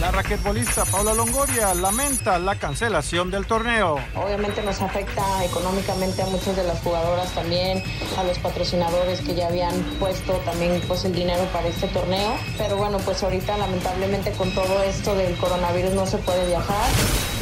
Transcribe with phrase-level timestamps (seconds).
[0.00, 3.98] La raquetbolista Paula Longoria lamenta la cancelación del torneo.
[4.16, 7.82] Obviamente nos afecta económicamente a muchas de las jugadoras también,
[8.16, 12.32] a los patrocinadores que ya habían puesto también pues el dinero para este torneo.
[12.56, 16.88] Pero bueno, pues ahorita lamentablemente con todo esto del coronavirus no se puede viajar.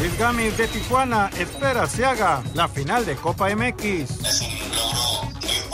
[0.01, 3.79] Luis Gamis de Tijuana espera se haga la final de Copa MX.
[3.79, 5.68] es un logro muy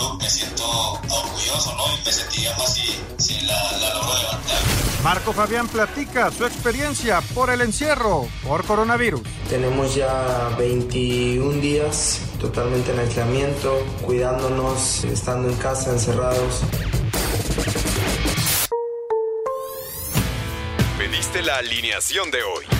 [0.00, 0.18] club.
[0.18, 1.84] Me siento orgulloso, ¿no?
[1.94, 4.58] Y me sentiría más si, si la, la logro levantar.
[5.04, 9.22] Marco Fabián platica su experiencia por el encierro por coronavirus.
[9.48, 16.62] Tenemos ya 21 días totalmente en aislamiento, cuidándonos, estando en casa, encerrados.
[20.98, 22.79] Pediste la alineación de hoy.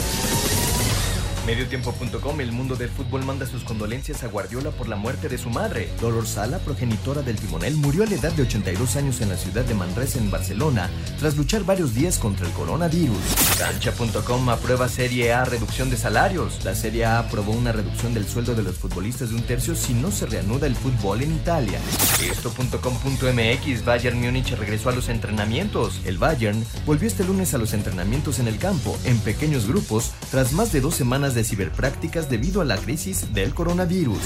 [1.45, 5.49] Mediotiempo.com, el mundo del fútbol manda sus condolencias a Guardiola por la muerte de su
[5.49, 5.89] madre.
[5.99, 9.65] Dolor Sala, progenitora del timonel, murió a la edad de 82 años en la ciudad
[9.65, 13.17] de Manresa, en Barcelona, tras luchar varios días contra el coronavirus.
[13.57, 16.63] Cancha.com aprueba Serie A reducción de salarios.
[16.63, 19.95] La Serie A aprobó una reducción del sueldo de los futbolistas de un tercio si
[19.95, 21.79] no se reanuda el fútbol en Italia.
[22.23, 26.01] Esto.com.mx, Bayern Múnich regresó a los entrenamientos.
[26.05, 30.53] El Bayern volvió este lunes a los entrenamientos en el campo, en pequeños grupos, tras
[30.53, 34.19] más de dos semanas de ciberprácticas debido a la crisis del coronavirus.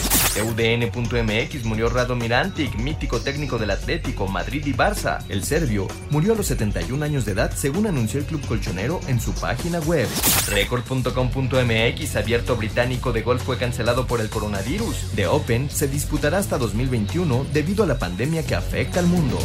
[0.44, 5.24] UDN.mx murió Rado Mirantic, mítico técnico del Atlético, Madrid y Barça.
[5.30, 9.20] El serbio murió a los 71 años de edad, según anunció el club colchonero en
[9.20, 10.08] su página web.
[10.50, 15.12] Record.com.mx, abierto británico de golf fue cancelado por el coronavirus.
[15.16, 19.40] The Open se disputará hasta 2021 debido a la pandemia que afecta al mundo.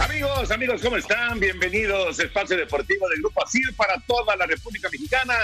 [0.00, 1.38] Amigos, amigos, ¿cómo están?
[1.38, 5.34] Bienvenidos a Espacio Deportivo del Grupo ASIR para toda la República Mexicana.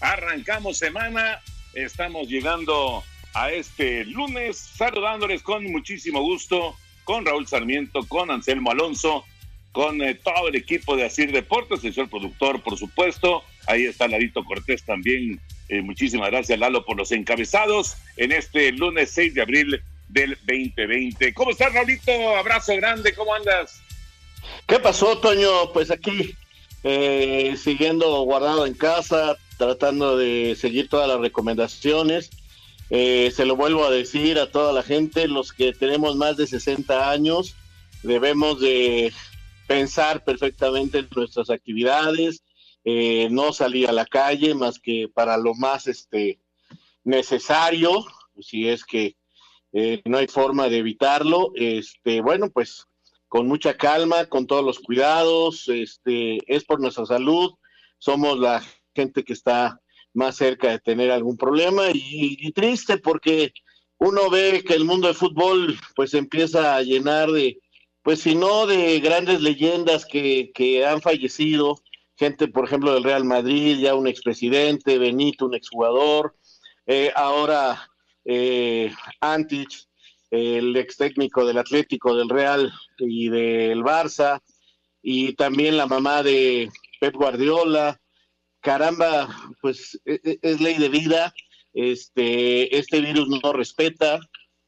[0.00, 1.40] Arrancamos semana,
[1.74, 3.04] estamos llegando
[3.34, 9.24] a este lunes, saludándoles con muchísimo gusto, con Raúl Sarmiento, con Anselmo Alonso,
[9.70, 13.44] con eh, todo el equipo de ASIR Deportes, el señor productor, por supuesto.
[13.68, 15.40] Ahí está Larito Cortés también.
[15.68, 21.32] Eh, muchísimas gracias, Lalo, por los encabezados en este lunes 6 de abril del 2020.
[21.32, 22.36] ¿Cómo estás, Raulito?
[22.36, 23.80] Abrazo grande, ¿cómo andas?
[24.66, 25.72] ¿Qué pasó, Toño?
[25.72, 26.34] Pues aquí,
[26.84, 32.30] eh, siguiendo guardado en casa, tratando de seguir todas las recomendaciones.
[32.90, 36.46] Eh, se lo vuelvo a decir a toda la gente, los que tenemos más de
[36.46, 37.54] 60 años,
[38.02, 39.12] debemos de
[39.68, 42.42] pensar perfectamente en nuestras actividades,
[42.84, 46.40] eh, no salir a la calle más que para lo más este
[47.04, 48.04] necesario,
[48.40, 49.16] si es que
[49.72, 51.52] eh, no hay forma de evitarlo.
[51.54, 52.86] Este, bueno, pues
[53.30, 57.52] con mucha calma, con todos los cuidados, este, es por nuestra salud,
[57.96, 58.60] somos la
[58.92, 59.80] gente que está
[60.12, 63.52] más cerca de tener algún problema y, triste porque
[63.98, 67.60] uno ve que el mundo del fútbol pues empieza a llenar de,
[68.02, 71.80] pues si no de grandes leyendas que, que han fallecido,
[72.16, 76.34] gente por ejemplo del Real Madrid, ya un expresidente, Benito, un exjugador,
[76.84, 77.88] eh, ahora
[78.24, 79.86] eh, Antich,
[80.32, 84.40] el ex técnico del Atlético, del Real y del Barça,
[85.02, 86.70] y también la mamá de
[87.00, 88.00] Pep Guardiola.
[88.60, 89.28] Caramba,
[89.62, 91.32] pues e- e- es, ley de vida.
[91.72, 94.18] Este, este virus no respeta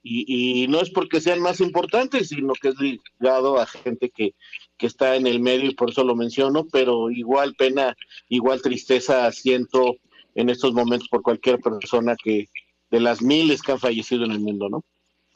[0.03, 4.35] y, no es porque sean más importantes, sino que es ligado a gente que,
[4.77, 7.97] que está en el medio y por eso lo menciono, pero igual pena,
[8.29, 9.97] igual tristeza siento
[10.35, 12.49] en estos momentos por cualquier persona que
[12.91, 14.85] de las miles que han fallecido en el mundo, ¿no?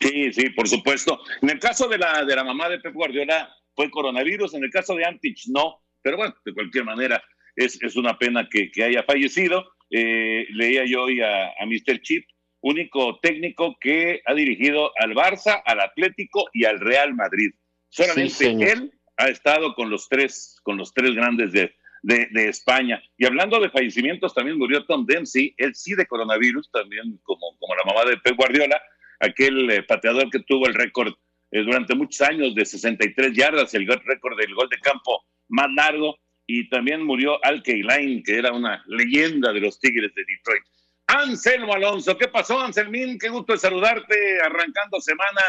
[0.00, 1.20] Sí, sí, por supuesto.
[1.42, 4.70] En el caso de la, de la mamá de Pep Guardiola fue coronavirus, en el
[4.70, 7.22] caso de Antich no, pero bueno, de cualquier manera
[7.56, 9.64] es, es una pena que, que haya fallecido.
[9.90, 12.00] Eh, leía yo hoy a, a Mr.
[12.02, 12.26] Chip,
[12.60, 17.52] único técnico que ha dirigido al Barça, al Atlético y al Real Madrid.
[17.88, 22.48] Solamente Sí, él ha estado con los tres, con los tres grandes de, de, de
[22.48, 23.02] España.
[23.16, 27.74] Y hablando de fallecimientos, también murió Tom Dempsey, él sí de coronavirus, también como, como
[27.74, 28.80] la mamá de Pep Guardiola,
[29.20, 31.12] aquel eh, pateador que tuvo el récord
[31.50, 36.16] eh, durante muchos años de 63 yardas, el récord del gol de campo más largo.
[36.48, 40.62] Y también murió Al Keilain, que era una leyenda de los Tigres de Detroit.
[41.08, 43.18] Anselmo Alonso, ¿qué pasó, Anselmín?
[43.18, 45.40] Qué gusto de saludarte, arrancando semana.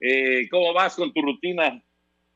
[0.00, 1.82] Eh, ¿Cómo vas con tu rutina?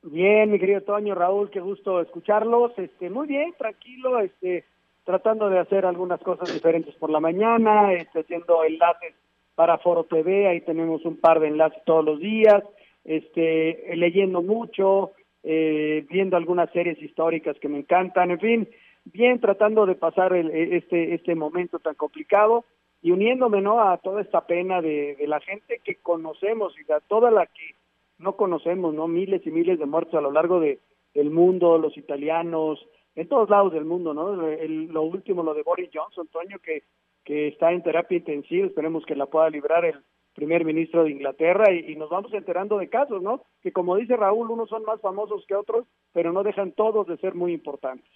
[0.03, 2.73] Bien, mi querido Toño, Raúl, qué gusto escucharlos.
[2.79, 4.65] Este, muy bien, tranquilo, este,
[5.05, 9.15] tratando de hacer algunas cosas diferentes por la mañana, este, haciendo enlaces
[9.55, 12.63] para Foro TV, ahí tenemos un par de enlaces todos los días,
[13.05, 15.13] este, leyendo mucho,
[15.43, 18.69] eh, viendo algunas series históricas que me encantan, en fin,
[19.05, 22.65] bien tratando de pasar el, este, este momento tan complicado
[23.03, 23.81] y uniéndome, ¿no?
[23.81, 27.75] A toda esta pena de, de la gente que conocemos y a toda la que
[28.19, 29.09] no conocemos, ¿no?
[29.09, 30.79] Miles y miles de muertos a lo largo de,
[31.15, 32.87] del mundo, los italianos,
[33.17, 34.47] en todos lados del mundo, ¿no?
[34.47, 36.83] El- lo último, lo de Boris Johnson, Toño, que,
[37.31, 39.97] está en terapia intensiva, esperemos que la pueda librar el
[40.35, 43.45] primer ministro de Inglaterra y, y nos vamos enterando de casos, ¿no?
[43.63, 47.17] Que como dice Raúl, unos son más famosos que otros, pero no dejan todos de
[47.19, 48.09] ser muy importantes.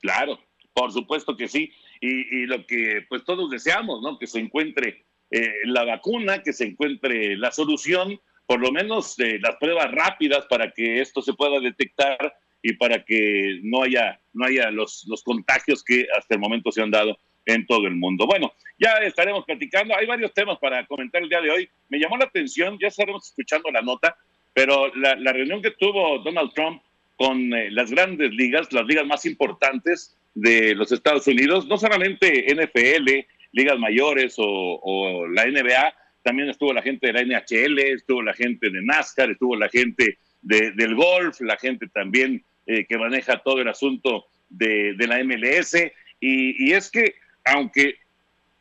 [0.00, 0.38] Claro,
[0.74, 1.72] por supuesto que sí.
[2.00, 4.18] Y, y lo que pues todos deseamos, ¿no?
[4.18, 9.38] Que se encuentre eh, la vacuna, que se encuentre la solución, por lo menos eh,
[9.40, 12.18] las pruebas rápidas para que esto se pueda detectar
[12.60, 16.82] y para que no haya, no haya los, los contagios que hasta el momento se
[16.82, 17.16] han dado
[17.46, 18.26] en todo el mundo.
[18.26, 19.96] Bueno, ya estaremos platicando.
[19.96, 21.68] Hay varios temas para comentar el día de hoy.
[21.88, 24.16] Me llamó la atención, ya estaremos escuchando la nota,
[24.54, 26.82] pero la, la reunión que tuvo Donald Trump
[27.16, 32.46] con eh, las grandes ligas, las ligas más importantes de los Estados Unidos, no solamente
[32.54, 38.32] NFL, ligas mayores o, la NBA, también estuvo la gente de la NHL, estuvo la
[38.32, 43.38] gente de NASCAR, estuvo la gente de- del golf, la gente también eh, que maneja
[43.38, 45.76] todo el asunto de, de la MLS.
[46.20, 47.96] Y es que, aunque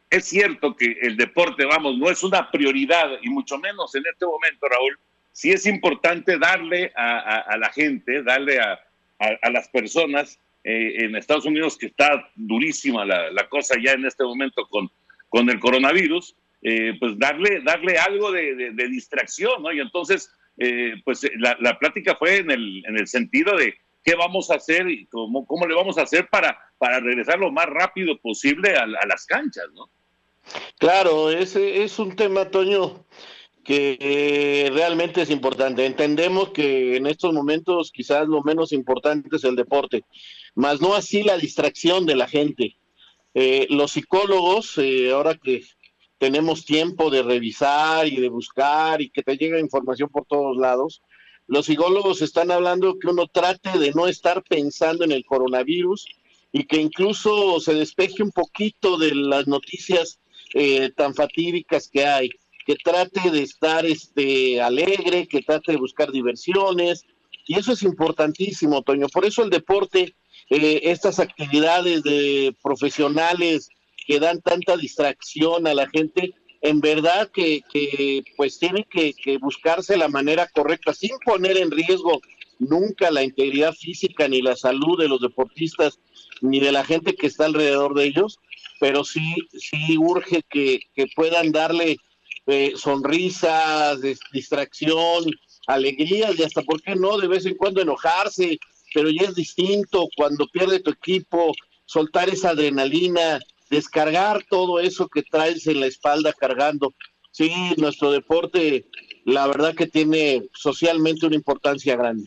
[0.09, 4.25] es cierto que el deporte, vamos, no es una prioridad, y mucho menos en este
[4.25, 4.99] momento, Raúl,
[5.31, 8.79] sí es importante darle a, la gente, darle a,
[9.19, 14.05] a- las personas eh, en Estados Unidos, que está durísima la, la cosa ya en
[14.05, 14.91] este momento con,
[15.29, 19.71] con el coronavirus, eh, pues darle, darle algo de, distracción, ¿no?
[19.71, 24.15] Y entonces, eh, pues la, la plática fue en el, en el sentido de qué
[24.15, 27.65] vamos a hacer y cómo, cómo le vamos a hacer para, para regresar lo más
[27.67, 29.89] rápido posible a, a las canchas, ¿no?
[30.79, 33.05] Claro, ese es un tema, Toño,
[33.63, 35.85] que eh, realmente es importante.
[35.85, 40.03] Entendemos que en estos momentos quizás lo menos importante es el deporte,
[40.55, 42.77] más no así la distracción de la gente.
[43.33, 45.63] Eh, los psicólogos, eh, ahora que
[46.17, 51.01] tenemos tiempo de revisar y de buscar y que te llega información por todos lados,
[51.51, 56.05] los psicólogos están hablando que uno trate de no estar pensando en el coronavirus
[56.53, 60.21] y que incluso se despeje un poquito de las noticias
[60.53, 62.29] eh, tan fatídicas que hay,
[62.65, 67.03] que trate de estar este alegre, que trate de buscar diversiones,
[67.45, 69.09] y eso es importantísimo, Toño.
[69.09, 70.15] Por eso el deporte,
[70.49, 73.67] eh, estas actividades de profesionales
[74.07, 79.97] que dan tanta distracción a la gente, en verdad que, que pues tienen que, buscarse
[79.97, 82.21] la manera correcta, sin poner en riesgo
[82.59, 85.99] nunca la integridad física ni la salud de los deportistas
[86.41, 88.39] ni de la gente que está alrededor de ellos,
[88.79, 90.79] pero sí, sí urge que,
[91.15, 91.97] puedan darle
[92.47, 93.99] eh, sonrisas,
[94.31, 95.25] distracción,
[95.67, 97.17] alegrías y hasta, ¿por qué no?
[97.17, 98.59] De vez en cuando enojarse,
[98.93, 101.53] pero ya es distinto cuando pierde tu equipo,
[101.85, 103.39] soltar esa adrenalina,
[103.71, 106.93] descargar todo eso que traes en la espalda cargando.
[107.31, 108.85] Sí, nuestro deporte,
[109.25, 112.25] la verdad que tiene socialmente una importancia grande.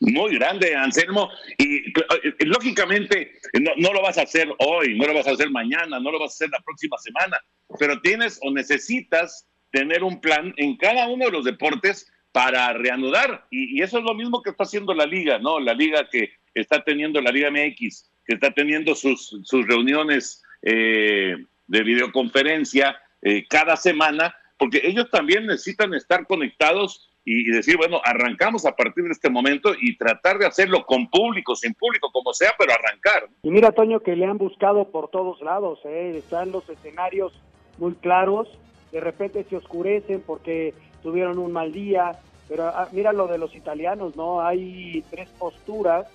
[0.00, 1.28] Muy grande, Anselmo.
[1.58, 5.50] Y eh, lógicamente no, no lo vas a hacer hoy, no lo vas a hacer
[5.50, 7.38] mañana, no lo vas a hacer la próxima semana,
[7.78, 13.46] pero tienes o necesitas tener un plan en cada uno de los deportes para reanudar.
[13.50, 15.58] Y, eso es lo mismo que está haciendo la liga, ¿no?
[15.58, 21.36] La liga que está teniendo la Liga MX, que está teniendo sus, sus reuniones eh,
[21.66, 28.66] de videoconferencia eh, cada semana, porque ellos también necesitan estar conectados y, decir, bueno, arrancamos
[28.66, 32.52] a partir de este momento y tratar de hacerlo con público, sin público, como sea,
[32.58, 33.28] pero arrancar.
[33.42, 36.14] Y mira, Toño, que le han buscado por todos lados, ¿eh?
[36.18, 37.32] están los escenarios
[37.78, 38.48] muy claros,
[38.92, 42.12] de repente se oscurecen porque tuvieron un mal día,
[42.48, 44.42] pero ah, mira lo de los italianos, ¿no?
[44.42, 46.06] Hay tres posturas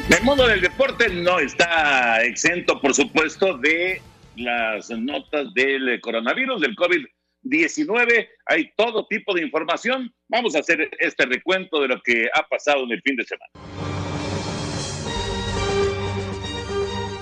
[0.09, 4.01] El mundo del deporte no está exento, por supuesto, de
[4.43, 8.27] las notas del coronavirus, del COVID-19.
[8.45, 10.13] Hay todo tipo de información.
[10.27, 13.51] Vamos a hacer este recuento de lo que ha pasado en el fin de semana.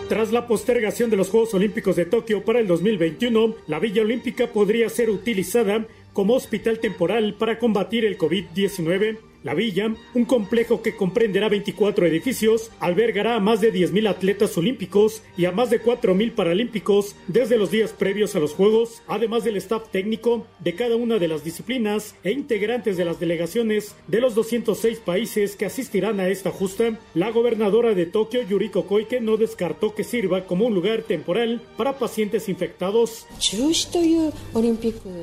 [0.10, 4.48] Tras la postergación de los Juegos Olímpicos de Tokio para el 2021, la Villa Olímpica
[4.48, 9.29] podría ser utilizada como hospital temporal para combatir el COVID-19.
[9.42, 15.24] La villa, un complejo que comprenderá 24 edificios, albergará a más de 10.000 atletas olímpicos
[15.38, 19.56] y a más de 4.000 paralímpicos desde los días previos a los Juegos, además del
[19.56, 24.36] staff técnico de cada una de las disciplinas e integrantes de las delegaciones de los
[24.36, 27.00] 206 países que asistirán a esta justa.
[27.14, 31.98] La gobernadora de Tokio, Yuriko Koike, no descartó que sirva como un lugar temporal para
[31.98, 33.26] pacientes infectados.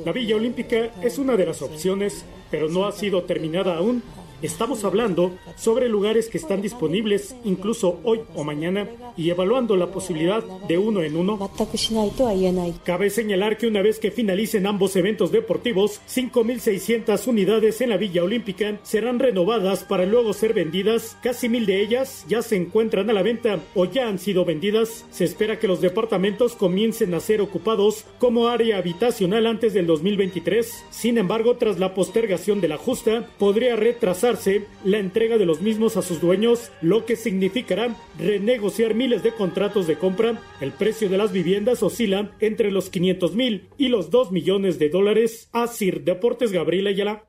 [0.07, 4.03] La Villa Olímpica es una de las opciones, pero no ha sido terminada aún.
[4.43, 10.43] Estamos hablando sobre lugares que están disponibles incluso hoy o mañana y evaluando la posibilidad
[10.69, 11.39] de uno en uno.
[12.85, 18.25] Cabe señalar que una vez que finalicen ambos eventos deportivos, 5.600 unidades en la Villa
[18.25, 21.17] Olímpica serán renovadas para luego ser vendidas.
[21.23, 25.07] Casi mil de ellas ya se encuentran a la venta o ya han sido vendidas.
[25.11, 30.85] Se espera que los departamentos comiencen a ser ocupados como área habitacional antes del 2023.
[30.91, 33.77] Sin embargo, tras la postergación de la justa, podría
[34.85, 39.87] la entrega de los mismos a sus dueños, lo que significará renegociar miles de contratos
[39.87, 40.41] de compra.
[40.61, 44.89] El precio de las viviendas oscila entre los 500 mil y los 2 millones de
[44.89, 45.49] dólares.
[45.53, 47.25] Asir Deportes Gabriela Ayala.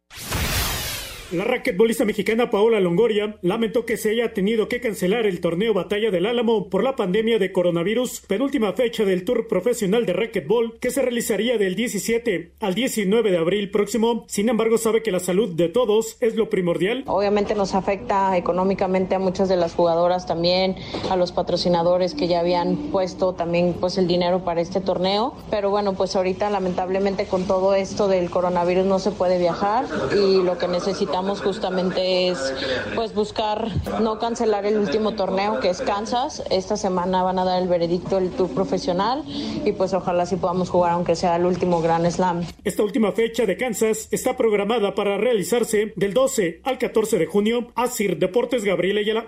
[1.34, 6.10] La raquetbolista mexicana Paola Longoria lamentó que se haya tenido que cancelar el torneo Batalla
[6.10, 10.90] del Álamo por la pandemia de coronavirus, penúltima fecha del Tour Profesional de Racquetball que
[10.90, 14.24] se realizaría del 17 al 19 de abril próximo.
[14.30, 17.04] Sin embargo, sabe que la salud de todos es lo primordial.
[17.08, 20.78] Obviamente nos afecta económicamente a muchas de las jugadoras también,
[21.10, 25.72] a los patrocinadores que ya habían puesto también pues el dinero para este torneo, pero
[25.72, 30.58] bueno, pues ahorita lamentablemente con todo esto del coronavirus no se puede viajar y lo
[30.58, 32.54] que necesitamos justamente es
[32.96, 33.70] pues buscar
[34.02, 36.44] no cancelar el último torneo que es Kansas.
[36.50, 40.70] Esta semana van a dar el veredicto del tour profesional y pues ojalá sí podamos
[40.70, 42.46] jugar aunque sea el último Grand Slam.
[42.64, 47.72] Esta última fecha de Kansas está programada para realizarse del 12 al 14 de junio.
[47.76, 49.28] Asir Deportes Gabriel Ayala.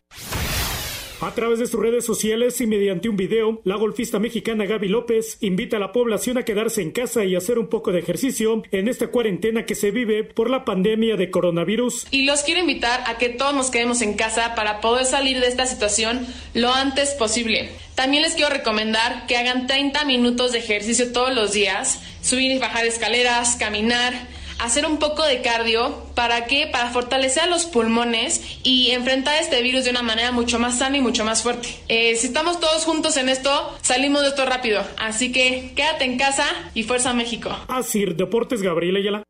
[1.21, 5.37] A través de sus redes sociales y mediante un video, la golfista mexicana Gaby López
[5.41, 8.87] invita a la población a quedarse en casa y hacer un poco de ejercicio en
[8.87, 12.07] esta cuarentena que se vive por la pandemia de coronavirus.
[12.11, 15.47] Y los quiero invitar a que todos nos quedemos en casa para poder salir de
[15.47, 17.69] esta situación lo antes posible.
[17.95, 22.59] También les quiero recomendar que hagan 30 minutos de ejercicio todos los días, subir y
[22.59, 24.13] bajar escaleras, caminar,
[24.59, 26.05] hacer un poco de cardio.
[26.15, 26.67] ¿Para qué?
[26.67, 30.97] Para fortalecer a los pulmones y enfrentar este virus de una manera mucho más sana
[30.97, 31.69] y mucho más fuerte.
[31.87, 34.83] Eh, si estamos todos juntos en esto, salimos de esto rápido.
[34.97, 37.57] Así que quédate en casa y fuerza México.
[37.67, 39.23] Asir Deportes Gabriel Ayala.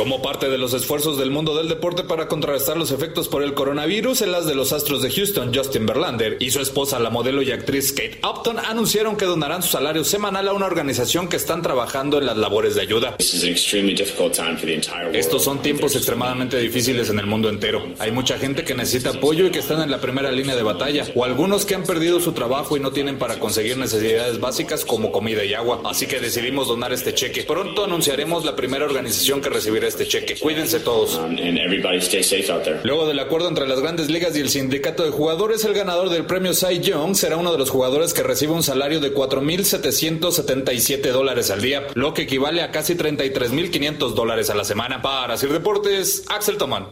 [0.00, 3.52] Como parte de los esfuerzos del mundo del deporte para contrarrestar los efectos por el
[3.52, 7.42] coronavirus, el as de los Astros de Houston, Justin Verlander, y su esposa, la modelo
[7.42, 11.60] y actriz Kate Upton, anunciaron que donarán su salario semanal a una organización que están
[11.60, 13.16] trabajando en las labores de ayuda.
[15.12, 17.86] Estos son tiempos extremadamente difíciles en el mundo entero.
[17.98, 21.04] Hay mucha gente que necesita apoyo y que están en la primera línea de batalla,
[21.14, 25.12] o algunos que han perdido su trabajo y no tienen para conseguir necesidades básicas como
[25.12, 25.82] comida y agua.
[25.84, 27.42] Así que decidimos donar este cheque.
[27.42, 30.36] Pronto anunciaremos la primera organización que recibirá este cheque.
[30.38, 31.20] Cuídense todos.
[32.82, 36.24] Luego del acuerdo entre las grandes ligas y el sindicato de jugadores, el ganador del
[36.24, 41.50] premio Cy Young será uno de los jugadores que recibe un salario de 4.777 dólares
[41.50, 45.02] al día, lo que equivale a casi 33.500 dólares a la semana.
[45.02, 46.86] Para Sir Deportes, Axel Tomán.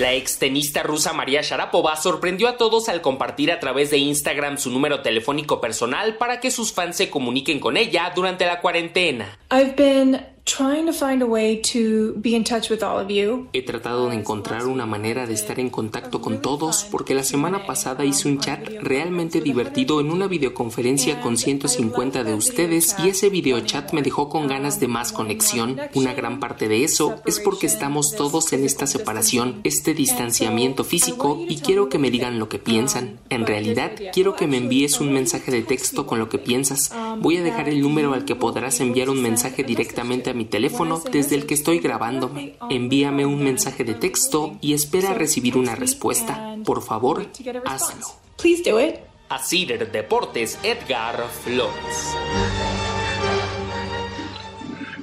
[0.00, 4.70] La extenista rusa María Sharapova sorprendió a todos al compartir a través de Instagram su
[4.70, 9.38] número telefónico personal para que sus fans se comuniquen con ella durante la cuarentena.
[9.52, 13.48] I've been trying to find a way to be in touch with all of you.
[13.52, 17.66] He tratado de encontrar una manera de estar en contacto con todos porque la semana
[17.66, 23.28] pasada hice un chat realmente divertido en una videoconferencia con 150 de ustedes y ese
[23.30, 25.78] videochat me dejó con ganas de más conexión.
[25.94, 31.44] Una gran parte de eso es porque estamos todos en esta separación, este distanciamiento físico
[31.48, 33.20] y quiero que me digan lo que piensan.
[33.28, 36.92] En realidad, quiero que me envíes un mensaje de texto con lo que piensas.
[37.18, 41.02] Voy a dejar el número al que podrás enviar un mensaje directamente a mi teléfono
[41.12, 42.54] desde el que estoy grabándome.
[42.70, 46.56] Envíame un mensaje de texto y espera recibir una respuesta.
[46.64, 47.26] Por favor,
[47.66, 48.06] hazlo.
[48.40, 48.96] Please do it.
[49.28, 52.16] A Cider Deportes, Edgar Flores.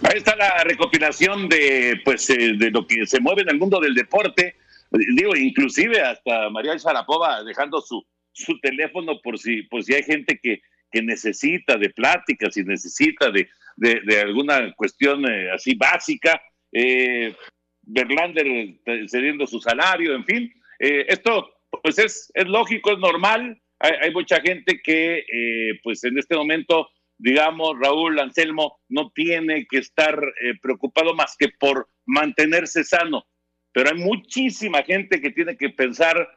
[0.04, 3.80] Ahí está la recopilación de pues eh, de lo que se mueve en el mundo
[3.80, 4.56] del deporte.
[4.92, 10.40] Digo, inclusive hasta María Sharapova dejando su, su teléfono por si, por si hay gente
[10.42, 16.42] que, que necesita de pláticas y necesita de, de, alguna cuestión eh, así básica.
[16.72, 17.34] Eh,
[17.82, 18.46] Berlander
[19.08, 20.54] cediendo su salario, en fin.
[20.80, 21.50] Eh, esto
[21.82, 23.62] pues es, es lógico, es normal.
[23.80, 29.80] Hay, mucha gente que eh, pues en este momento digamos, Raúl Anselmo no tiene que
[29.80, 33.26] estar eh, preocupado más que por mantenerse sano.
[33.72, 36.28] Pero hay muchísima gente que tiene que pensar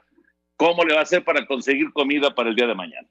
[0.56, 3.08] cómo le va a hacer para conseguir comida para el día de mañana.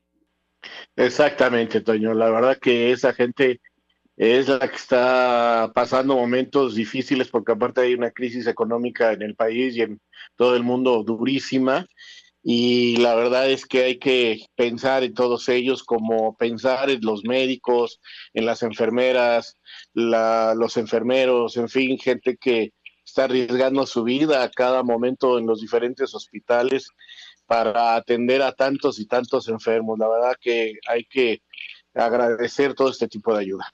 [0.95, 2.13] Exactamente, Toño.
[2.13, 3.62] La verdad que esa gente
[4.19, 9.34] es la que está pasando momentos difíciles porque aparte hay una crisis económica en el
[9.34, 10.01] país y en
[10.36, 11.88] todo el mundo durísima
[12.43, 17.23] y la verdad es que hay que pensar en todos ellos como pensar en los
[17.23, 18.01] médicos,
[18.34, 19.55] en las enfermeras,
[19.93, 22.73] la, los enfermeros, en fin, gente que
[23.05, 26.89] está arriesgando su vida a cada momento en los diferentes hospitales
[27.45, 29.97] para atender a tantos y tantos enfermos.
[29.97, 31.41] La verdad que hay que
[31.93, 33.73] agradecer todo este tipo de ayuda.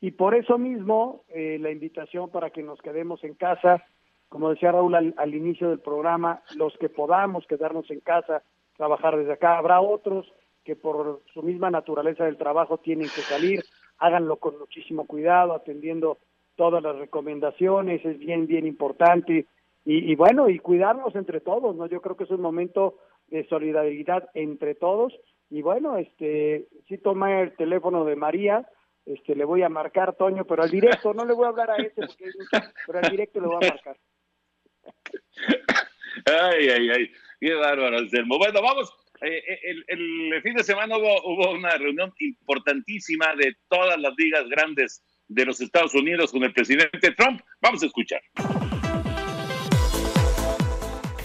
[0.00, 3.84] Y por eso mismo, eh, la invitación para que nos quedemos en casa,
[4.28, 8.42] como decía Raúl al, inicio del programa, los que podamos quedarnos en casa,
[8.76, 10.32] trabajar desde acá, habrá otros
[10.64, 13.62] que por su misma naturaleza del trabajo tienen que salir,
[13.98, 16.18] háganlo con muchísimo cuidado, atendiendo
[16.56, 19.46] todas las recomendaciones, es bien, bien importante.
[19.84, 21.86] Y, y bueno, y cuidarnos entre todos, ¿no?
[21.86, 22.96] Yo creo que es un momento
[23.28, 25.18] de solidaridad entre todos.
[25.50, 28.68] Y bueno, este, sí tomé el teléfono de María,
[29.14, 31.76] este, le voy a marcar, Toño, pero al directo, no le voy a hablar a
[31.76, 33.96] este, porque es mucho, pero al directo le voy a marcar.
[36.26, 38.38] Ay, ay, ay, qué bárbaro, Anselmo.
[38.38, 38.92] Bueno, vamos,
[39.22, 45.02] eh, el, el, fin de semana hubo una reunión importantísima de todas las ligas grandes
[45.28, 47.40] de los Estados Unidos con el presidente Trump.
[47.60, 48.20] Vamos a escuchar.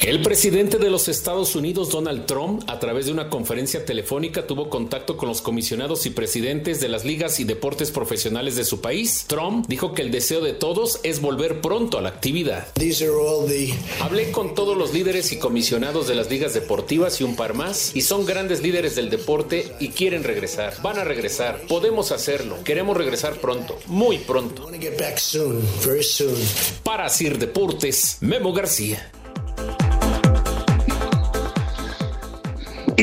[0.06, 4.70] El presidente de los Estados Unidos, Donald Trump, a través de una conferencia telefónica tuvo
[4.70, 9.26] contacto con los comisionados y presidentes de las ligas y deportes profesionales de su país.
[9.26, 12.68] Trump dijo que el deseo de todos es volver pronto a la actividad.
[12.76, 13.74] The...
[14.00, 17.96] Hablé con todos los líderes y comisionados de las ligas deportivas y un par más,
[17.96, 20.80] y son grandes líderes del deporte y quieren regresar.
[20.84, 21.62] Van a regresar.
[21.68, 22.58] Podemos hacerlo.
[22.64, 23.80] Queremos regresar pronto.
[23.88, 24.70] Muy pronto.
[25.18, 25.64] Soon,
[26.04, 26.36] soon.
[26.84, 29.12] Para Sir Deportes, Memo García.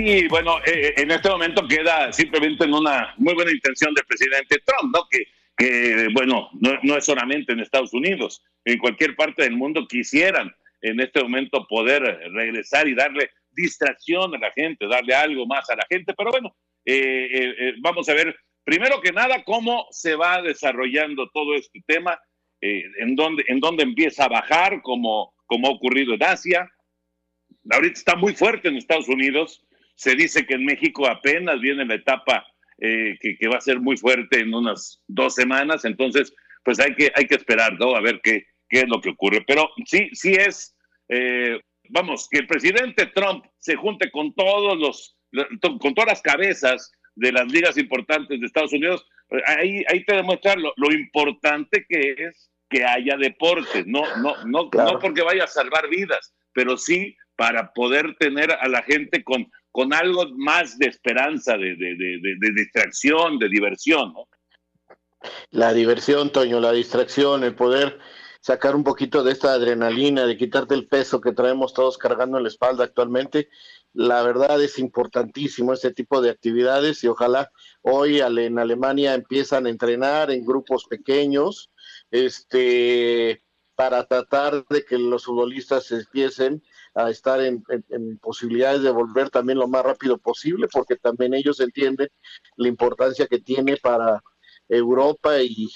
[0.05, 4.61] Y bueno, eh, en este momento queda simplemente en una muy buena intención del presidente
[4.67, 5.07] Trump, ¿no?
[5.09, 9.87] Que, que bueno, no, no, es solamente en Estados Unidos, en cualquier parte del mundo
[9.87, 15.71] quisieran en este momento poder regresar y darle distracción a la gente, darle algo más
[15.71, 18.35] a la gente, pero bueno, eh, eh, vamos a ver,
[18.65, 22.19] primero que nada, cómo se va desarrollando todo este tema,
[22.61, 26.69] en, dónde, en dónde empieza a bajar, como, como ha ocurrido en Asia.
[27.71, 31.95] Ahorita está muy fuerte en Estados Unidos, se dice que en México apenas viene la
[31.95, 32.47] etapa
[32.79, 36.95] eh, que, que, va a ser muy fuerte en unas dos semanas, entonces pues hay
[36.95, 37.95] que, hay que esperar, ¿no?
[37.95, 39.45] A ver qué, qué es lo que ocurre.
[39.47, 40.77] Pero sí, sí es,
[41.09, 45.17] eh, vamos, que el presidente Trump se junte con todos los,
[45.61, 49.07] con todas las cabezas de las ligas importantes de Estados Unidos,
[49.47, 54.71] ahí, ahí te demuestra lo, lo importante que es que haya deportes, no, no, no,
[54.73, 59.51] no porque vaya a salvar vidas, pero sí para poder tener a la gente con,
[59.73, 64.29] con algo más de esperanza, de, de, de, de distracción, de diversión, ¿no?
[65.51, 67.99] La diversión, Toño, la distracción, el poder
[68.41, 72.43] sacar un poquito de esta adrenalina, de quitarte el peso que traemos todos cargando en
[72.43, 73.49] la espalda actualmente.
[73.95, 79.71] La verdad es importantísimo este tipo de actividades y ojalá hoy en Alemania empiezan a
[79.71, 81.71] entrenar en grupos pequeños,
[82.11, 83.43] este,
[83.77, 86.63] para tratar de que los futbolistas empiecen
[86.95, 87.63] a estar en,
[88.19, 92.09] posibilidades de volver también lo más rápido posible, porque también ellos entienden
[92.57, 94.23] la importancia que tiene para
[94.69, 95.69] Europa y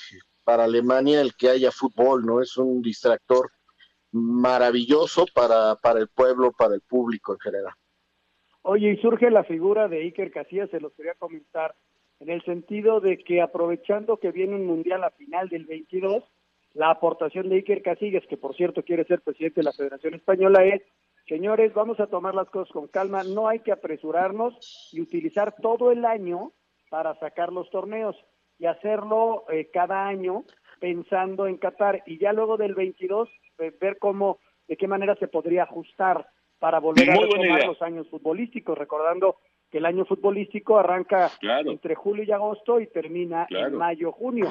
[0.44, 2.40] para Alemania el que haya fútbol, ¿no?
[2.40, 3.50] Es un distractor
[4.12, 7.74] maravilloso para, para el pueblo, para el público en general.
[8.62, 11.74] Oye, y surge la figura de Iker Casillas, se los quería comentar,
[12.20, 16.24] en el sentido de que aprovechando que viene un mundial a final del 22,
[16.74, 20.64] la aportación de Iker Casillas, que por cierto quiere ser presidente de la Federación Española,
[20.64, 20.82] es,
[21.28, 25.90] señores, vamos a tomar las cosas con calma, no hay que apresurarnos y utilizar todo
[25.92, 26.52] el año
[26.90, 28.16] para sacar los torneos
[28.58, 30.44] y hacerlo eh, cada año
[30.80, 32.02] pensando en Qatar.
[32.06, 36.80] Y ya luego del 22 eh, ver cómo, de qué manera se podría ajustar para
[36.80, 39.36] volver a retomar los años futbolísticos, recordando
[39.70, 41.30] que el año futbolístico arranca
[41.66, 44.50] entre julio y agosto y termina en mayo, junio.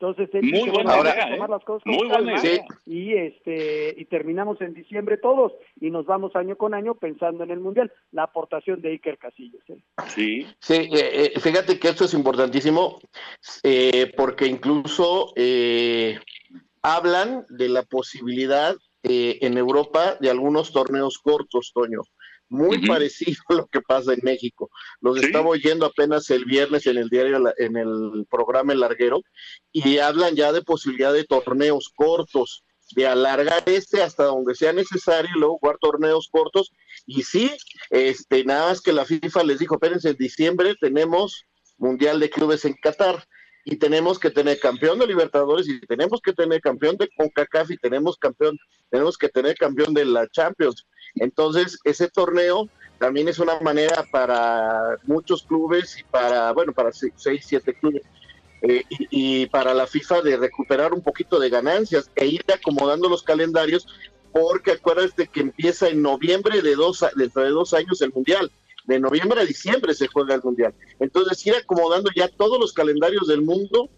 [0.00, 1.52] Entonces, él muy buena idea, tomar ¿eh?
[1.52, 2.64] las cosas muy buena idea.
[2.86, 7.50] y este y terminamos en diciembre todos y nos vamos año con año pensando en
[7.50, 7.92] el mundial.
[8.10, 9.62] La aportación de Iker Casillas.
[9.68, 9.78] ¿eh?
[10.08, 10.46] Sí.
[10.58, 12.98] Sí, eh, eh, fíjate que esto es importantísimo
[13.62, 15.34] eh, porque incluso
[16.80, 22.00] hablan de la posibilidad en Europa de algunos torneos cortos, Toño
[22.50, 24.70] muy parecido a lo que pasa en México.
[25.00, 29.22] Los estaba oyendo apenas el viernes en el diario, en el programa El Larguero,
[29.72, 32.64] y hablan ya de posibilidad de torneos cortos,
[32.96, 36.72] de alargar este hasta donde sea necesario y luego jugar torneos cortos.
[37.06, 37.50] Y sí,
[37.88, 41.44] este, nada más que la FIFA les dijo, espérense, en diciembre tenemos
[41.78, 43.24] Mundial de Clubes en Qatar
[43.64, 47.76] y tenemos que tener campeón de Libertadores y tenemos que tener campeón de CONCACAF y
[47.76, 48.58] tenemos campeón,
[48.90, 50.86] tenemos que tener campeón de la Champions.
[51.16, 52.68] Entonces, ese torneo
[52.98, 58.02] también es una manera para muchos clubes y para, bueno, para seis, siete clubes
[58.62, 63.22] eh, y, para la FIFA de recuperar un poquito de ganancias e ir acomodando los
[63.22, 63.86] calendarios
[64.32, 68.50] porque acuérdate que empieza en noviembre de dos, dentro de dos años el Mundial
[68.86, 70.74] de noviembre a diciembre se juega el mundial.
[70.98, 73.88] Entonces, ir acomodando ya todos los calendarios del mundo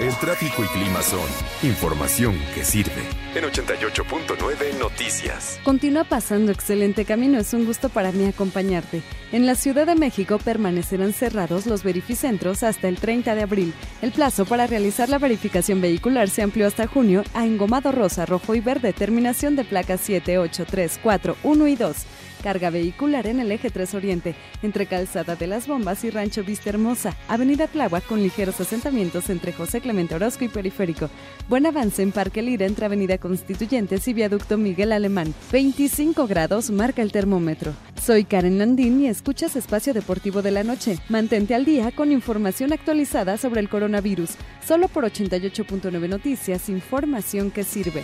[0.00, 1.28] El tráfico y clima son
[1.64, 3.02] información que sirve.
[3.34, 5.58] En 88.9 Noticias.
[5.64, 7.40] Continúa pasando excelente camino.
[7.40, 9.02] Es un gusto para mí acompañarte.
[9.32, 13.74] En la Ciudad de México permanecerán cerrados los verificentros hasta el 30 de abril.
[14.00, 18.54] El plazo para realizar la verificación vehicular se amplió hasta junio a engomado rosa, rojo
[18.54, 21.96] y verde, terminación de placas 7, 8, 3, 4, 1 y 2
[22.38, 26.70] carga vehicular en el eje 3 Oriente, entre Calzada de las Bombas y Rancho Vista
[26.70, 31.10] Hermosa, Avenida Tláhuac con ligeros asentamientos entre José Clemente Orozco y Periférico.
[31.48, 35.34] Buen avance en Parque Lira entre Avenida Constituyentes y Viaducto Miguel Alemán.
[35.52, 37.74] 25 grados marca el termómetro.
[38.00, 40.98] Soy Karen Landín y escuchas Espacio Deportivo de la Noche.
[41.08, 44.30] Mantente al día con información actualizada sobre el coronavirus.
[44.66, 48.02] Solo por 88.9 Noticias, información que sirve.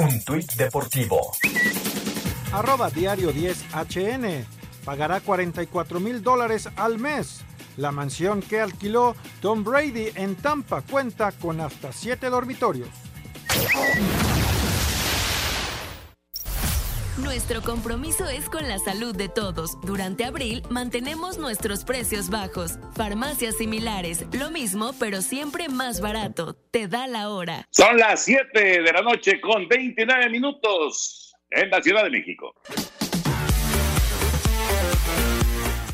[0.00, 1.32] Un tuit deportivo.
[2.52, 4.46] Arroba diario 10 HN.
[4.84, 7.40] Pagará 44 mil dólares al mes.
[7.76, 12.88] La mansión que alquiló Tom Brady en Tampa cuenta con hasta 7 dormitorios.
[17.22, 19.80] Nuestro compromiso es con la salud de todos.
[19.80, 22.78] Durante abril mantenemos nuestros precios bajos.
[22.94, 26.54] Farmacias similares, lo mismo, pero siempre más barato.
[26.70, 27.66] Te da la hora.
[27.70, 32.54] Son las 7 de la noche con 29 minutos en la Ciudad de México.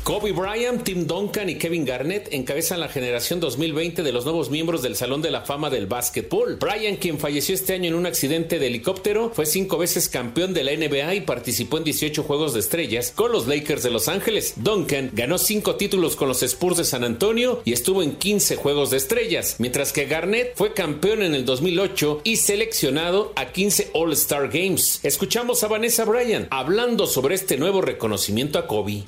[0.05, 4.83] Kobe Bryant, Tim Duncan y Kevin Garnett encabezan la generación 2020 de los nuevos miembros
[4.83, 6.57] del Salón de la Fama del Básquetbol.
[6.57, 10.63] Bryant, quien falleció este año en un accidente de helicóptero, fue cinco veces campeón de
[10.63, 14.53] la NBA y participó en 18 Juegos de Estrellas con los Lakers de Los Ángeles.
[14.57, 18.91] Duncan ganó cinco títulos con los Spurs de San Antonio y estuvo en 15 Juegos
[18.91, 24.49] de Estrellas, mientras que Garnett fue campeón en el 2008 y seleccionado a 15 All-Star
[24.49, 24.99] Games.
[25.01, 29.05] Escuchamos a Vanessa Bryant hablando sobre este nuevo reconocimiento a Kobe.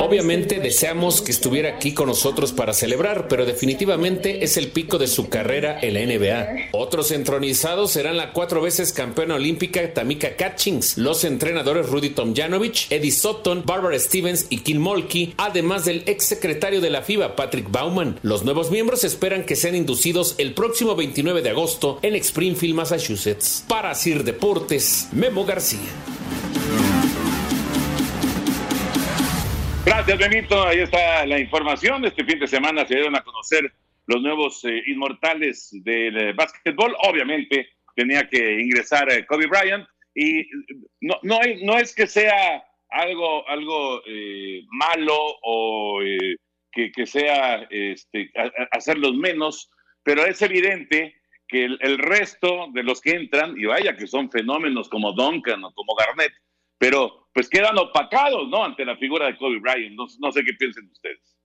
[0.00, 5.08] Obviamente, deseamos que estuviera aquí con nosotros para celebrar, pero definitivamente es el pico de
[5.08, 6.68] su carrera en la NBA.
[6.72, 13.10] Otros entronizados serán la cuatro veces campeona olímpica Tamika Catchings, los entrenadores Rudy Tomjanovich, Eddie
[13.10, 18.18] Sutton, Barbara Stevens y Kim Mulkey, además del ex secretario de la FIBA Patrick Bauman.
[18.22, 23.64] Los nuevos miembros esperan que sean inducidos el próximo 29 de agosto en Springfield, Massachusetts.
[23.66, 25.78] Para Sir Deportes, Memo García.
[29.88, 30.62] Gracias, Benito.
[30.66, 32.04] Ahí está la información.
[32.04, 33.72] Este fin de semana se dieron a conocer
[34.06, 36.94] los nuevos eh, inmortales del eh, básquetbol.
[37.08, 40.46] Obviamente tenía que ingresar eh, Kobe Bryant y
[41.00, 46.36] no, no, hay- no es que sea algo, algo eh, malo o eh,
[46.70, 48.30] que, que sea este,
[48.72, 49.70] hacerlos menos,
[50.02, 51.14] pero es evidente
[51.48, 55.64] que el, el resto de los que entran, y vaya que son fenómenos como Duncan
[55.64, 56.34] o como Garnett,
[56.76, 58.64] pero pues quedan opacados, ¿no?
[58.64, 59.94] Ante la figura de Kobe Bryant.
[59.94, 61.38] No, no sé qué piensen ustedes.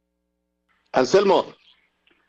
[0.91, 1.45] Anselmo.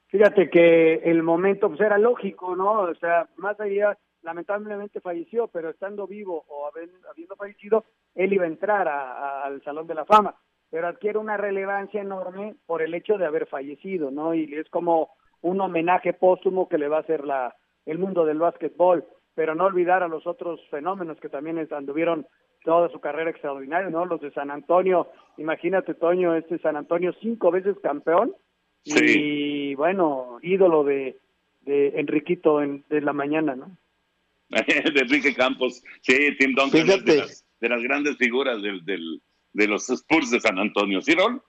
[0.09, 2.83] Fíjate que el momento pues era lógico, ¿no?
[2.83, 8.48] O sea, más allá, lamentablemente falleció, pero estando vivo o habiendo fallecido, él iba a
[8.48, 10.35] entrar a- a- al Salón de la Fama,
[10.68, 14.35] pero adquiere una relevancia enorme por el hecho de haber fallecido, ¿no?
[14.35, 15.09] Y es como
[15.40, 19.64] un homenaje póstumo que le va a hacer la, el mundo del básquetbol, pero no
[19.64, 22.27] olvidar a los otros fenómenos que también anduvieron
[22.64, 24.07] toda su carrera extraordinaria, ¿no?
[24.07, 28.35] Los de San Antonio, imagínate, Toño, este San Antonio cinco veces campeón,
[28.85, 31.18] y bueno, ídolo de,
[31.62, 33.77] de Enriquito en, de la mañana, ¿no?
[34.50, 35.83] de Enrique Campos.
[36.03, 39.22] Sí, Tim Duncan es de las, de las grandes figuras del, del-
[39.53, 41.00] de los Spurs de San Antonio.
[41.00, 41.40] ¿Sí, Rol?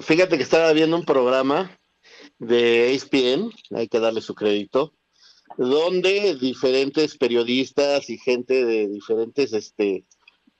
[0.00, 1.70] Fíjate que estaba viendo un programa
[2.38, 4.92] de ESPN, hay que darle su crédito,
[5.56, 10.04] donde diferentes periodistas y gente de diferentes este,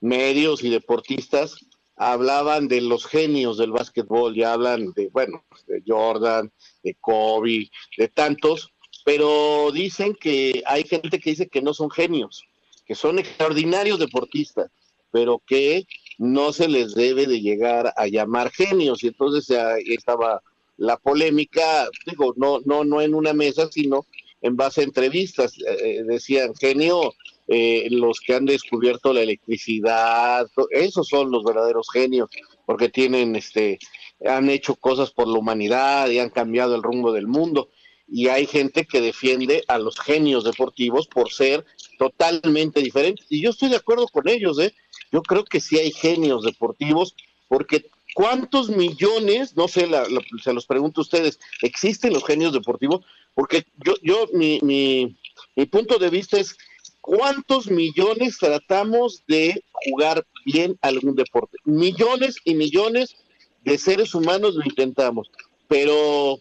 [0.01, 1.57] medios y deportistas
[1.97, 6.53] hablaban de los genios del básquetbol, ya hablan de, bueno, de Jordan,
[6.85, 8.73] de Kobe, de tantos,
[9.05, 12.45] pero dicen que hay gente que dice que no son genios,
[12.87, 14.71] que son extraordinarios deportistas,
[15.11, 15.87] pero que
[16.19, 19.03] no se les debe de llegar a llamar genios.
[19.03, 20.43] Y entonces ahí estaba
[20.77, 24.07] la polémica, digo, no, no, no en una mesa, sino
[24.43, 25.55] en base a entrevistas.
[25.67, 27.15] Eh, decían, genio,
[27.49, 32.29] eh, los que han descubierto la electricidad, esos son los verdaderos genios,
[32.67, 33.79] porque tienen, este,
[34.27, 37.71] han hecho cosas por la humanidad y han cambiado el rumbo del mundo.
[38.11, 41.65] Y hay gente que defiende a los genios deportivos por ser
[41.99, 43.27] totalmente diferentes.
[43.29, 44.75] Y yo estoy de acuerdo con ellos, ¿eh?
[45.13, 47.15] Yo creo que sí hay genios deportivos,
[47.49, 50.07] porque ¿cuántos millones, no sé, la-
[50.43, 53.05] se los pregunto a ustedes, existen los genios deportivos?
[53.35, 55.17] Porque yo, yo mi, mi,
[55.55, 56.57] mi punto de vista es,
[57.01, 61.57] ¿cuántos millones tratamos de jugar bien algún deporte?
[61.65, 63.17] Millones y millones
[63.65, 65.31] de seres humanos lo intentamos,
[65.69, 66.39] pero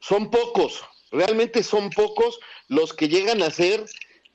[0.00, 3.84] son pocos, realmente son pocos los que llegan a ser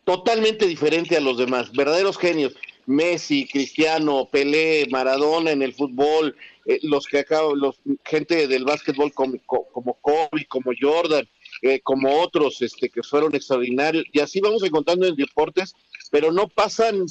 [0.03, 2.53] totalmente diferente a los demás, verdaderos genios.
[2.87, 6.35] Messi, Cristiano, Pelé, Maradona en el fútbol,
[6.65, 11.29] eh, los que acabo, los gente del básquetbol como, co- como Kobe, como Jordan,
[11.61, 15.73] eh, como otros este, que fueron extraordinarios, y así vamos encontrando en deportes,
[16.11, 17.05] pero no pasan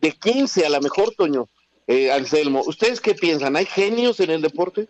[0.00, 1.46] de 15 a la mejor, Toño,
[1.86, 2.62] eh, Anselmo.
[2.66, 3.56] ¿Ustedes qué piensan?
[3.56, 4.88] ¿Hay genios en el deporte?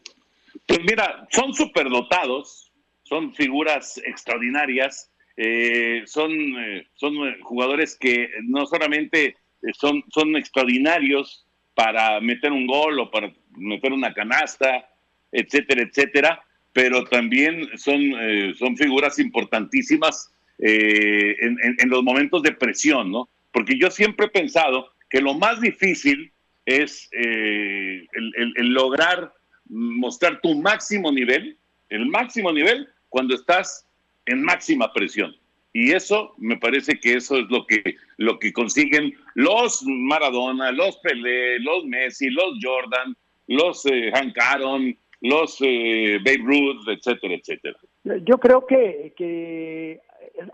[0.67, 2.71] Pues mira, son superdotados,
[3.03, 10.37] son figuras extraordinarias, eh, son, eh, son eh, jugadores que no solamente eh, son, son
[10.37, 14.89] extraordinarios para meter un gol o para meter una canasta,
[15.33, 22.53] etcétera, etcétera, pero también son, eh, son figuras importantísimas eh, en, en- los momentos de
[22.53, 23.29] presión, ¿no?
[23.53, 26.31] porque yo siempre he pensado que lo más difícil
[26.67, 29.33] es eh, el, lograr
[29.69, 31.57] mostrar tu máximo nivel,
[31.89, 33.87] el máximo nivel cuando estás
[34.27, 35.35] en máxima presión.
[35.73, 40.97] Y eso me parece que eso es lo que, lo que consiguen los Maradona, los
[40.99, 44.37] Pelé, los Messi, los Jordan, los eh, Hank
[45.21, 47.77] los eh, Babe Ruth, etcétera, etcétera.
[48.25, 50.01] Yo creo que, que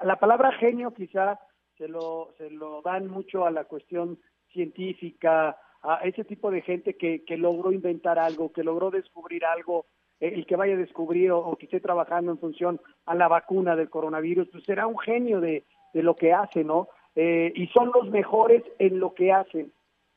[0.02, 1.38] la palabra genio quizá
[1.76, 4.18] se lo, se lo dan mucho a la cuestión
[4.52, 9.87] científica, a ese tipo de gente que, que logró inventar algo, que logró descubrir algo,
[10.20, 13.76] eh, el que vaya a descubrir o, que esté trabajando en función a la vacuna
[13.76, 16.88] del coronavirus, pues será un genio de, de lo que hace, ¿no?
[17.14, 19.72] Eh, y son los mejores en lo que hacen.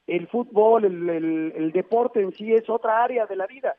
[0.07, 1.09] El fútbol, el,
[1.55, 3.75] el, deporte en sí es otra área de la vida.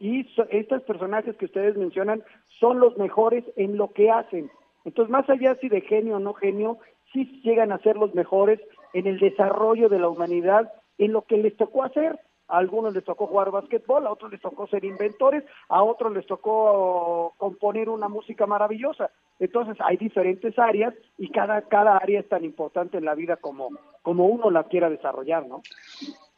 [0.00, 2.22] Y estos personajes que ustedes mencionan
[2.58, 4.50] son los mejores en lo que hacen.
[4.84, 6.78] Entonces, más allá si de genio o no genio,
[7.12, 8.60] sí llegan a ser los mejores
[8.92, 12.18] en el desarrollo de la humanidad, en lo que les tocó hacer.
[12.48, 16.26] A algunos les tocó jugar básquetbol, a otros les tocó ser inventores, a otros les
[16.26, 19.10] tocó componer una música maravillosa.
[19.38, 23.70] Entonces hay diferentes áreas y cada, cada área es tan importante en la vida como,
[24.02, 25.62] como uno la quiera desarrollar, ¿no?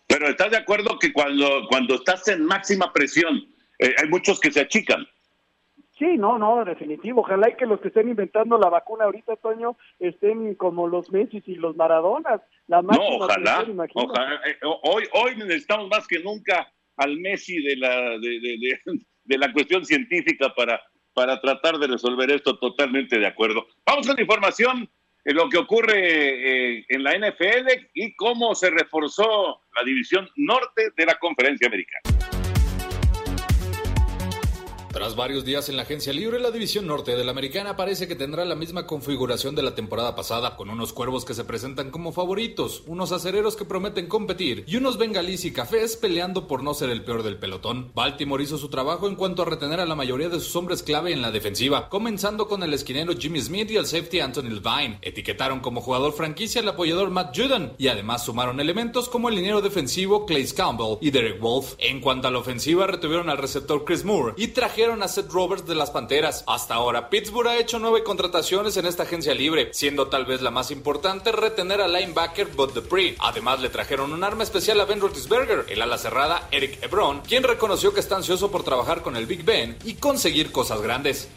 [0.07, 3.47] Pero ¿estás de acuerdo que cuando, cuando estás en máxima presión,
[3.79, 5.07] eh, hay muchos que se achican?
[5.99, 7.21] Sí, no, no, definitivo.
[7.21, 11.43] Ojalá y que los que estén inventando la vacuna ahorita, Toño, estén como los Messi
[11.47, 12.41] y los Maradonas.
[12.67, 13.65] La no, ojalá,
[13.95, 14.41] ojalá.
[14.47, 18.81] Eh, hoy, hoy necesitamos más que nunca al Messi de la, de,
[19.25, 23.67] de, la cuestión científica para, para tratar de resolver esto totalmente de acuerdo.
[23.87, 24.91] Vamos a la información
[25.33, 31.07] lo que ocurre eh, en la NFL y cómo se reforzó la división norte de
[31.07, 32.34] la conferencia americana.
[34.95, 38.15] Tras varios días en la agencia libre, la división norte de la americana parece que
[38.15, 42.13] tendrá la misma configuración de la temporada pasada, con unos cuervos que se presentan como
[42.13, 46.91] favoritos, unos acereros que prometen competir y unos bengalís y cafés peleando por no ser
[46.91, 47.91] el peor del pelotón.
[47.93, 51.13] Baltimore hizo su trabajo en cuanto a retener a la mayoría de sus hombres clave
[51.13, 55.01] en la defensiva, comenzando con el esquinero Jimmy Smith y el safety Anthony Levine.
[55.03, 59.61] Etiquetaron como jugador franquicia al apoyador Matt Judon y además sumaron elementos como el liniero
[59.61, 61.75] defensivo Clay Campbell y Derek Wolf.
[61.79, 65.67] En cuanto a la ofensiva, retuvieron al receptor Chris Moore y trajeron a Seth Roberts
[65.67, 66.45] de las Panteras.
[66.47, 70.51] Hasta ahora, Pittsburgh ha hecho nueve contrataciones en esta agencia libre, siendo tal vez la
[70.51, 73.17] más importante retener al linebacker Bud Dupree.
[73.19, 77.45] Además, le trajeron un arma especial a Ben Roethlisberger, el ala cerrada Eric Ebron, quien
[77.45, 81.29] reconoció que está ansioso por trabajar con el Big Ben y conseguir cosas grandes.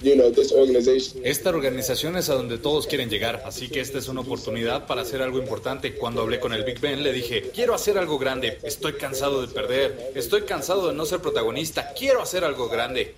[1.24, 5.04] Esta organización es a donde todos quieren llegar, así que esta es una oportunidad para
[5.04, 5.96] hacer algo importante.
[5.96, 9.48] Cuando hablé con el Big Ben, le dije, quiero hacer algo grande, estoy cansado de
[9.48, 13.16] perder, estoy cansado de no ser protagonista, quiero hacer algo grande.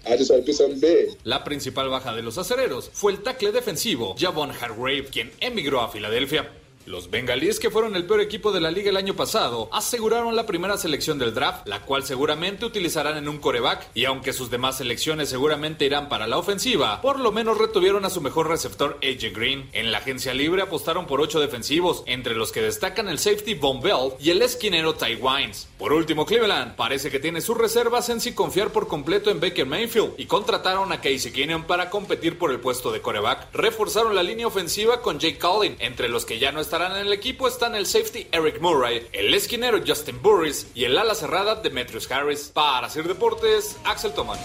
[1.24, 5.90] La principal baja de los acereros fue el tackle defensivo Javon Hargrave, quien emigró a
[5.90, 6.52] Filadelfia.
[6.90, 10.48] Los bengalíes, que fueron el peor equipo de la liga el año pasado, aseguraron la
[10.48, 14.80] primera selección del draft, la cual seguramente utilizarán en un coreback, y aunque sus demás
[14.80, 19.36] selecciones seguramente irán para la ofensiva, por lo menos retuvieron a su mejor receptor AJ
[19.36, 19.70] Green.
[19.74, 23.82] En la agencia libre apostaron por ocho defensivos, entre los que destacan el safety Von
[23.82, 25.68] Bell y el esquinero Ty Wines.
[25.78, 29.68] Por último, Cleveland parece que tiene sus reservas en si confiar por completo en Baker
[29.68, 33.54] Mayfield y contrataron a Casey Keenum para competir por el puesto de coreback.
[33.54, 37.48] Reforzaron la línea ofensiva con Jake Collin, entre los que ya no en el equipo
[37.48, 42.50] están el safety Eric Murray, el esquinero Justin Burris y el ala cerrada Demetrius Harris.
[42.54, 44.40] Para hacer deportes, Axel Toman.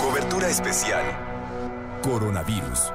[0.00, 1.04] Cobertura especial.
[2.02, 2.92] Coronavirus.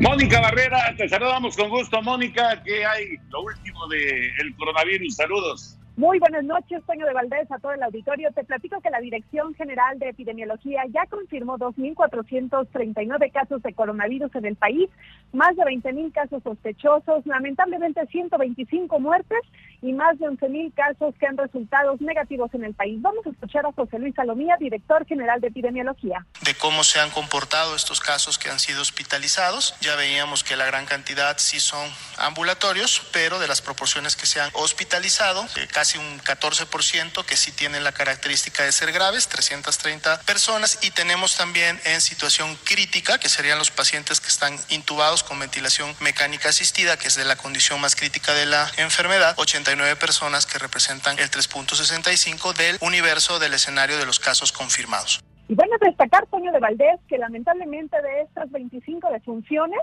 [0.00, 2.00] Mónica Barrera, te saludamos con gusto.
[2.02, 3.16] Mónica, ¿qué hay?
[3.28, 5.16] Lo último del coronavirus.
[5.16, 5.79] Saludos.
[6.00, 8.32] Muy buenas noches, Toño de Valdés, a todo el auditorio.
[8.32, 14.46] Te platico que la Dirección General de Epidemiología ya confirmó 2.439 casos de coronavirus en
[14.46, 14.88] el país,
[15.34, 19.40] más de 20.000 casos sospechosos, lamentablemente 125 muertes
[19.82, 23.00] y más de 11.000 casos que han resultado negativos en el país.
[23.00, 26.26] Vamos a escuchar a José Luis Salomía, director general de epidemiología.
[26.42, 29.74] De cómo se han comportado estos casos que han sido hospitalizados.
[29.80, 31.88] Ya veíamos que la gran cantidad sí son
[32.18, 37.52] ambulatorios, pero de las proporciones que se han hospitalizado, eh, casi un 14% que sí
[37.52, 43.28] tienen la característica de ser graves, 330 personas, y tenemos también en situación crítica, que
[43.28, 47.80] serían los pacientes que están intubados con ventilación mecánica asistida, que es de la condición
[47.80, 49.34] más crítica de la enfermedad,
[49.70, 55.22] 89 personas que representan el 3.65 del universo del escenario de los casos confirmados.
[55.48, 59.78] Y bueno, destacar, Toño de Valdés, que lamentablemente de estas 25 defunciones,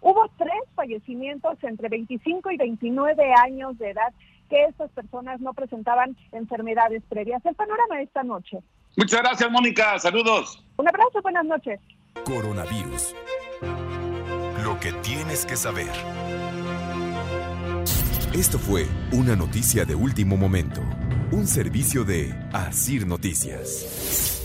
[0.00, 4.12] hubo tres fallecimientos entre 25 y 29 años de edad
[4.48, 7.44] que estas personas no presentaban enfermedades previas.
[7.44, 8.58] El panorama de esta noche.
[8.96, 9.98] Muchas gracias, Mónica.
[9.98, 10.64] Saludos.
[10.76, 11.80] Un abrazo, buenas noches.
[12.24, 13.16] Coronavirus.
[14.62, 15.90] Lo que tienes que saber.
[18.34, 20.80] Esto fue una noticia de último momento.
[21.32, 24.40] Un servicio de Asir Noticias.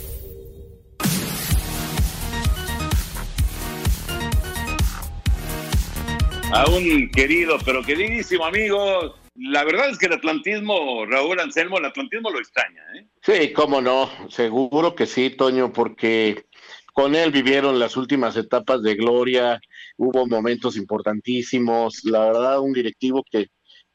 [6.52, 9.16] A un querido, pero queridísimo amigo.
[9.36, 13.08] La verdad es que el atlantismo, Raúl Anselmo, el atlantismo lo extraña, ¿eh?
[13.22, 16.44] Sí, cómo no, seguro que sí, Toño, porque
[16.92, 19.62] con él vivieron las últimas etapas de gloria,
[19.96, 23.48] hubo momentos importantísimos, la verdad, un directivo que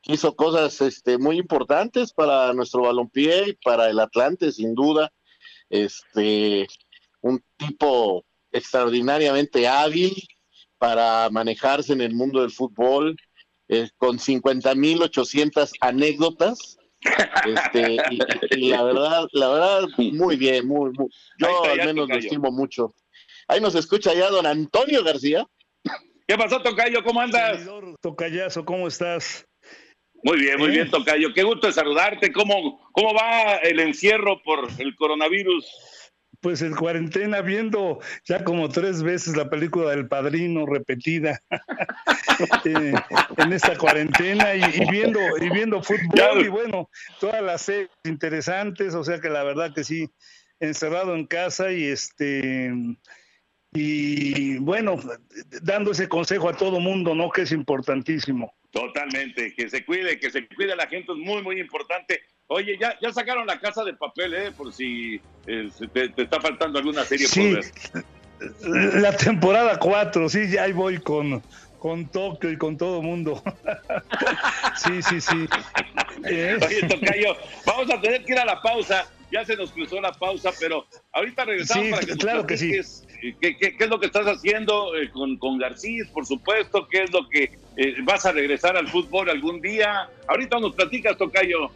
[0.05, 5.13] hizo cosas este, muy importantes para nuestro balompié y para el Atlante, sin duda.
[5.71, 6.67] Este,
[7.21, 10.13] un tipo extraordinariamente hábil
[10.79, 13.17] para manejarse en el mundo del fútbol,
[13.69, 16.77] eh, con 50.800 anécdotas.
[17.45, 18.19] Este, y,
[18.57, 22.95] y la verdad, la verdad, muy bien, muy, muy yo al menos lo estimo mucho.
[23.49, 25.45] Ahí nos escucha ya don Antonio García.
[26.29, 27.03] ¿Qué pasó, Tocayo?
[27.03, 27.69] ¿Cómo andas?
[28.01, 29.47] Tocayazo, ¿cómo estás?
[30.23, 31.35] Muy bien, muy bien, Tocayo.
[31.35, 32.33] Qué gusto de saludarte.
[32.33, 35.67] ¿Cómo, ¿Cómo va el encierro por el coronavirus?
[36.41, 41.41] Pues en cuarentena viendo ya como tres veces la película del Padrino repetida
[42.65, 42.93] eh,
[43.37, 46.89] en esta cuarentena y, y viendo y viendo fútbol y bueno
[47.21, 50.11] todas las series interesantes, o sea que la verdad que sí
[50.59, 52.73] encerrado en casa y este
[53.75, 54.99] y bueno
[55.63, 58.55] dando ese consejo a todo mundo, no que es importantísimo.
[58.71, 62.23] Totalmente, que se cuide, que se cuide la gente es muy, muy importante.
[62.47, 64.51] Oye, ya, ya sacaron la casa de papel, ¿eh?
[64.53, 67.55] Por si eh, te, te está faltando alguna serie Sí.
[67.55, 68.95] por ver.
[69.01, 71.43] La temporada 4, sí, ya ahí voy con,
[71.79, 73.43] con Tokio y con todo mundo.
[74.77, 75.47] sí, sí, sí.
[76.25, 79.07] Eh, Oye, Tocayo, vamos a tener que ir a la pausa.
[79.31, 82.73] Ya se nos cruzó la pausa, pero ahorita regresamos Sí, para que claro que sí.
[83.23, 86.89] Eh, ¿Qué, qué, qué es lo que estás haciendo eh, con, con Garcís, por supuesto?
[86.89, 90.09] ¿Qué es lo que eh, vas a regresar al fútbol algún día?
[90.27, 91.71] Ahorita nos platicas, Tocayo.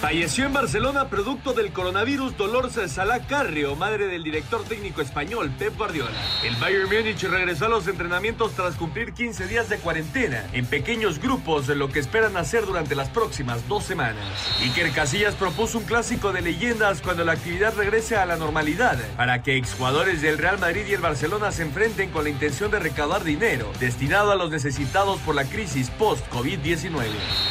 [0.00, 5.76] Falleció en Barcelona producto del coronavirus Dolores Salah Carrio, madre del director técnico español Pep
[5.76, 6.14] Guardiola.
[6.44, 11.18] El Bayern Múnich regresó a los entrenamientos tras cumplir 15 días de cuarentena en pequeños
[11.18, 14.24] grupos de lo que esperan hacer durante las próximas dos semanas.
[14.62, 19.42] Iker Casillas propuso un clásico de leyendas cuando la actividad regrese a la normalidad para
[19.42, 23.24] que exjugadores del Real Madrid y el Barcelona se enfrenten con la intención de recaudar
[23.24, 27.02] dinero destinado a los necesitados por la crisis post-COVID-19.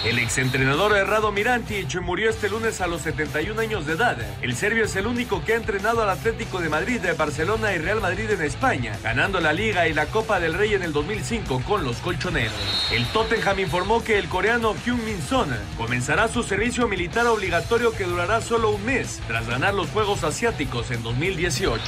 [0.05, 4.15] El exentrenador Errado Mirantic murió este lunes a los 71 años de edad.
[4.43, 7.99] El serbio es el único que ha entrenado al Atlético de Madrid, Barcelona y Real
[7.99, 11.83] Madrid en España, ganando la Liga y la Copa del Rey en el 2005 con
[11.83, 12.53] los colchoneros.
[12.91, 18.03] El Tottenham informó que el coreano Hyun Min Son comenzará su servicio militar obligatorio que
[18.03, 21.81] durará solo un mes tras ganar los Juegos Asiáticos en 2018.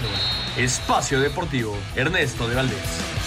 [0.58, 3.20] Espacio Deportivo, Ernesto de Valdés.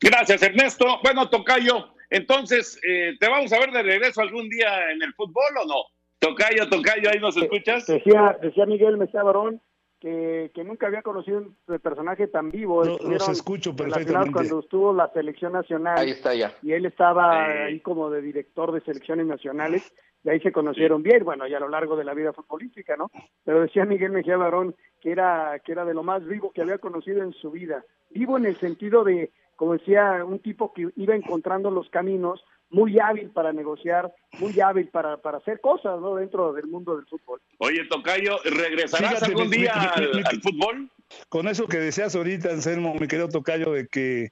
[0.00, 1.00] Gracias, Ernesto.
[1.02, 5.56] Bueno, Tocayo, entonces, eh, ¿te vamos a ver de regreso algún día en el fútbol
[5.62, 5.84] o no?
[6.18, 7.86] Tocayo, Tocayo, ¿ahí nos escuchas?
[7.86, 9.60] Decía, decía Miguel Mejía Barón
[10.00, 12.82] que, que nunca había conocido un personaje tan vivo.
[12.82, 14.32] Estuvieron los escucho perfectamente.
[14.32, 15.98] Cuando estuvo la selección nacional.
[15.98, 16.54] Ahí está ya.
[16.62, 19.92] Y él estaba ahí como de director de selecciones nacionales.
[20.24, 23.08] Y ahí se conocieron bien, bueno, y a lo largo de la vida futbolística, ¿no?
[23.44, 26.78] Pero decía Miguel Mejía Barón que era, que era de lo más vivo que había
[26.78, 27.84] conocido en su vida.
[28.10, 32.98] Vivo en el sentido de, como decía, un tipo que iba encontrando los caminos, muy
[33.00, 36.14] hábil para negociar, muy hábil para, para hacer cosas, ¿no?
[36.14, 37.40] Dentro del mundo del fútbol.
[37.58, 40.90] Oye, Tocayo, ¿regresarás Fíjate, algún día mi- mi- al, mi- al fútbol?
[41.28, 44.28] Con eso que decías ahorita, Anselmo, mi querido Tocayo, de que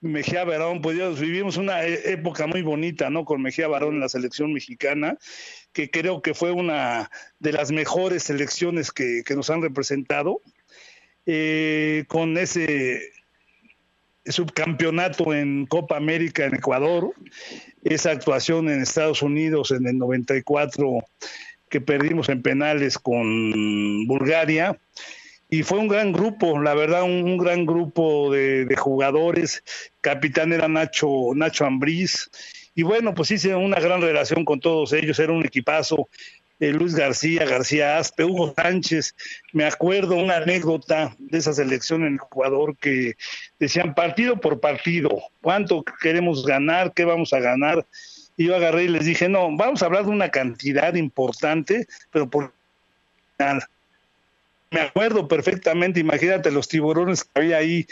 [0.00, 3.24] Mejía Barón, pues ya vivimos una e- época muy bonita, ¿no?
[3.24, 5.16] Con Mejía Barón en la selección mexicana,
[5.72, 10.42] que creo que fue una de las mejores selecciones que, que nos han representado.
[11.26, 13.10] eh, con ese
[14.28, 17.12] subcampeonato en Copa América en Ecuador,
[17.84, 21.04] esa actuación en Estados Unidos en el 94
[21.68, 24.78] que perdimos en penales con Bulgaria.
[25.50, 29.62] Y fue un gran grupo, la verdad, un, gran grupo de, jugadores.
[30.00, 32.30] Capitán era Nacho, Nacho Ambriz.
[32.74, 36.08] Y bueno, pues hice una gran relación con todos ellos, era un equipazo.
[36.60, 39.14] Luis García, García Aspe, Hugo Sánchez.
[39.52, 43.14] Me acuerdo una anécdota de esa selección en Ecuador que
[43.58, 47.86] decían partido por partido, cuánto queremos ganar, qué vamos a ganar.
[48.36, 52.28] Y yo agarré y les dije, no, vamos a hablar de una cantidad importante, pero
[52.28, 52.52] por
[54.70, 57.86] me acuerdo perfectamente, imagínate los tiburones que había ahí,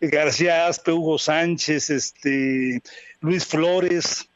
[0.00, 2.82] García Aspe, Hugo Sánchez, este,
[3.20, 4.27] Luis Flores,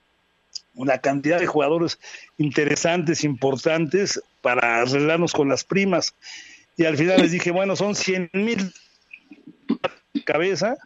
[0.74, 1.98] una cantidad de jugadores
[2.38, 6.14] interesantes, importantes para arreglarnos con las primas.
[6.76, 8.72] Y al final les dije, bueno, son 100 mil
[10.24, 10.76] cabeza,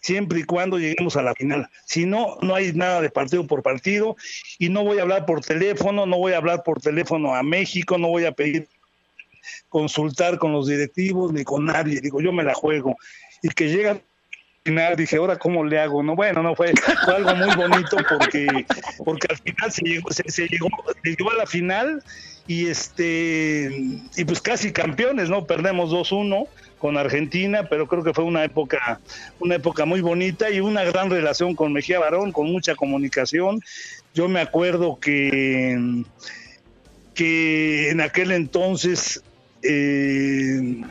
[0.00, 1.68] siempre y cuando lleguemos a la final.
[1.86, 4.16] Si no, no hay nada de partido por partido
[4.58, 7.98] y no voy a hablar por teléfono, no voy a hablar por teléfono a México,
[7.98, 8.68] no voy a pedir
[9.68, 12.00] consultar con los directivos ni con nadie.
[12.00, 12.96] Digo, yo me la juego.
[13.42, 14.00] Y que llega
[14.64, 16.72] final dije, ahora cómo le hago, no, bueno, no fue,
[17.04, 18.46] fue algo muy bonito porque,
[19.04, 20.68] porque al final se llegó, se, llegó,
[21.02, 22.02] se llegó a la final
[22.46, 23.70] y este
[24.16, 25.46] y pues casi campeones, ¿no?
[25.46, 26.46] Perdemos 2-1
[26.78, 29.00] con Argentina, pero creo que fue una época,
[29.38, 33.60] una época muy bonita y una gran relación con Mejía Barón, con mucha comunicación.
[34.14, 36.04] Yo me acuerdo que,
[37.14, 39.22] que en aquel entonces
[39.62, 40.82] eh,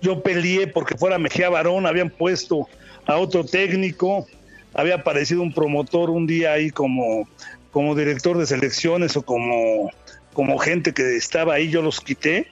[0.00, 2.68] yo peleé porque fuera Mejía Barón, habían puesto
[3.06, 4.26] a otro técnico,
[4.74, 7.28] había aparecido un promotor un día ahí como,
[7.70, 9.90] como director de selecciones o como,
[10.32, 12.48] como gente que estaba ahí, yo los quité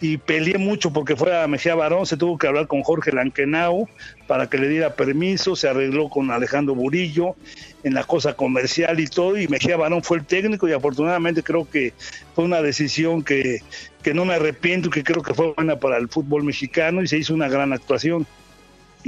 [0.00, 3.88] y peleé mucho porque fuera Mejía Barón, se tuvo que hablar con Jorge Lanquenau
[4.26, 7.36] para que le diera permiso, se arregló con Alejandro Burillo
[7.82, 11.68] en la cosa comercial y todo, y Mejía Barón fue el técnico y afortunadamente creo
[11.70, 11.94] que
[12.34, 13.60] fue una decisión que,
[14.02, 17.18] que no me arrepiento, que creo que fue buena para el fútbol mexicano y se
[17.18, 18.26] hizo una gran actuación.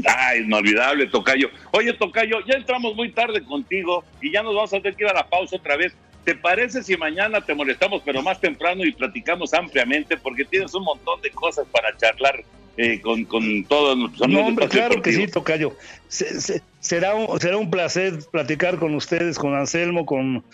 [0.07, 1.51] Ah, inolvidable, Tocayo.
[1.73, 5.11] Oye, Tocayo, ya entramos muy tarde contigo y ya nos vamos a tener que ir
[5.11, 5.93] a la pausa otra vez.
[6.29, 10.19] ¿Te parece si mañana te molestamos, pero más temprano y platicamos ampliamente?
[10.19, 12.45] Porque tienes un montón de cosas para charlar
[12.77, 14.43] eh, con, con, todos nuestros amigos.
[14.43, 15.75] No, hombre, claro que sí, Tocayo.
[16.09, 20.45] será, un, será un placer platicar con ustedes, con Anselmo, con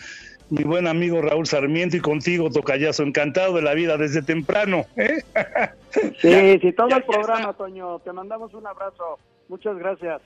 [0.49, 3.03] mi buen amigo Raúl Sarmiento y contigo, Tocayazo.
[3.03, 4.85] Encantado de la vida desde temprano.
[4.95, 5.23] ¿eh?
[6.21, 7.99] Sí, sí, todo el programa, Toño.
[7.99, 9.19] Te mandamos un abrazo.
[9.49, 10.21] Muchas gracias.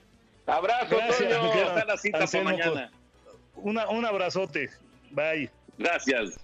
[0.46, 1.52] Abrazo, Toño.
[1.70, 2.92] Hasta la cita para mañana.
[3.56, 4.70] un abrazote.
[5.12, 5.52] Bye.
[5.78, 6.40] Gracias.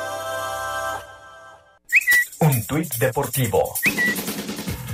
[2.41, 3.75] Un tuit deportivo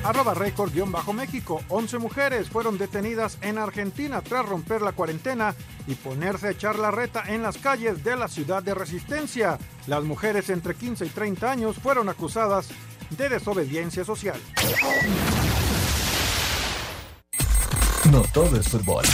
[0.04, 1.62] arroba récord-méxico.
[1.70, 5.56] 11 mujeres fueron detenidas en Argentina tras romper la cuarentena
[5.88, 9.58] y ponerse a echar la reta en las calles de la ciudad de Resistencia.
[9.88, 12.70] Las mujeres entre 15 y 30 años fueron acusadas
[13.10, 14.40] de desobediencia social.
[18.12, 19.06] No todo es fútbol.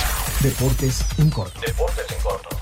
[0.41, 1.59] Deportes en corto.
[1.59, 2.56] Deportes en corto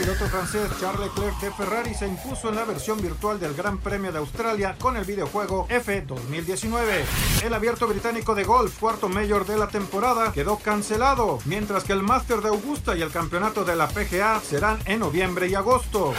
[0.00, 4.10] piloto francés Charles Leclerc de Ferrari se impuso en la versión virtual del Gran Premio
[4.10, 7.04] de Australia con el videojuego F 2019.
[7.44, 12.02] El abierto británico de golf, cuarto mayor de la temporada, quedó cancelado, mientras que el
[12.02, 16.14] Master de Augusta y el campeonato de la PGA serán en noviembre y agosto.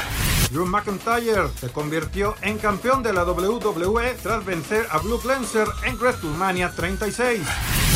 [0.52, 5.96] Drew McIntyre se convirtió en campeón de la WWE tras vencer a Blue Lancer en
[5.98, 7.42] WrestleMania 36.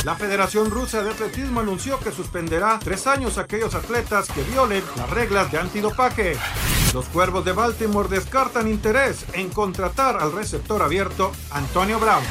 [0.05, 4.81] La Federación Rusa de Atletismo anunció que suspenderá tres años a aquellos atletas que violen
[4.95, 6.37] las reglas de antidopaje.
[6.93, 12.23] Los Cuervos de Baltimore descartan interés en contratar al receptor abierto Antonio Brown.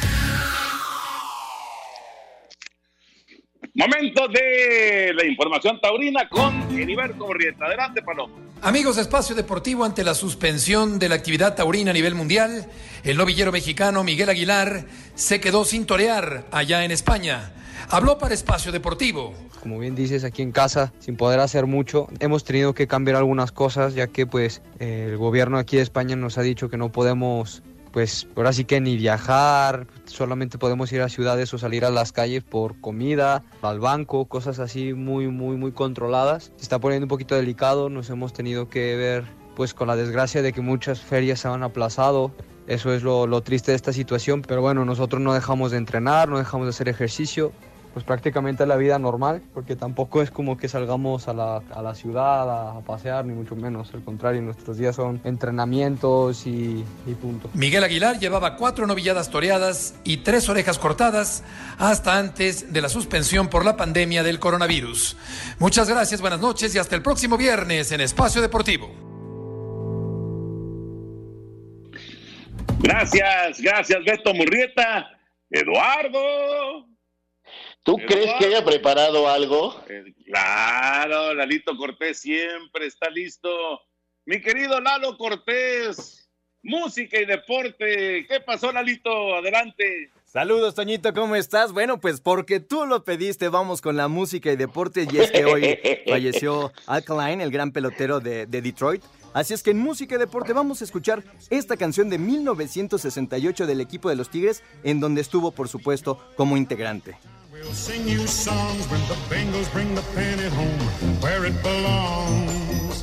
[3.75, 7.67] Momento de la información taurina con Heriberto Borrieta.
[7.67, 8.54] Adelante, Paloma.
[8.65, 12.65] Amigos de Espacio Deportivo, ante la suspensión de la actividad taurina a nivel mundial,
[13.03, 17.53] el novillero mexicano Miguel Aguilar se quedó sin torear allá en España.
[17.91, 19.35] Habló para Espacio Deportivo.
[19.61, 23.53] Como bien dices, aquí en casa, sin poder hacer mucho, hemos tenido que cambiar algunas
[23.53, 27.63] cosas, ya que pues el gobierno aquí de España nos ha dicho que no podemos
[27.95, 32.11] pues ahora sí que ni viajar, solamente podemos ir a ciudades o salir a las
[32.11, 36.51] calles por comida, al banco, cosas así muy, muy, muy controladas.
[36.57, 39.25] Se está poniendo un poquito delicado, nos hemos tenido que ver
[39.55, 42.33] pues con la desgracia de que muchas ferias se han aplazado
[42.67, 46.29] Eso es lo, lo triste de esta situación, pero bueno, nosotros no dejamos de entrenar,
[46.29, 47.53] no dejamos de hacer ejercicio,
[47.95, 51.95] pues prácticamente la vida normal, porque tampoco es como que salgamos a la, a la
[51.95, 53.95] ciudad a, pasear, ni mucho menos.
[53.95, 57.49] Al contrario, nuestros días son entrenamientos y, y punto.
[57.55, 61.45] Miguel Aguilar llevaba cuatro novilladas toreadas y tres orejas cortadas
[61.79, 65.17] hasta antes de la suspensión por la pandemia del coronavirus.
[65.61, 68.91] Muchas gracias, buenas noches y hasta el próximo viernes en Espacio Deportivo.
[72.81, 75.11] Gracias, gracias Beto Murrieta.
[75.49, 76.94] Eduardo.
[77.85, 79.79] ¿Tú crees que haya preparado algo?
[79.91, 83.51] Eh, claro, Lalito Cortés siempre está listo.
[84.25, 86.31] Mi querido Lalo Cortés,
[86.63, 88.27] música y deporte.
[88.27, 89.35] ¿Qué pasó, Lalito?
[89.35, 90.11] Adelante.
[90.25, 91.73] Saludos, Toñito, ¿cómo estás?
[91.73, 95.07] Bueno, pues porque tú lo pediste, vamos con la música y deporte.
[95.13, 95.79] Y es que hoy
[96.09, 99.05] falleció Alkaline, el gran pelotero de, de Detroit.
[99.35, 103.83] Así es que en música y deporte vamos a escuchar esta canción de 1968 del
[103.83, 107.19] equipo de los Tigres, en donde estuvo, por supuesto, como integrante.
[107.65, 110.81] We'll sing you songs when the Bengals bring the pennant home
[111.23, 113.03] where it belongs.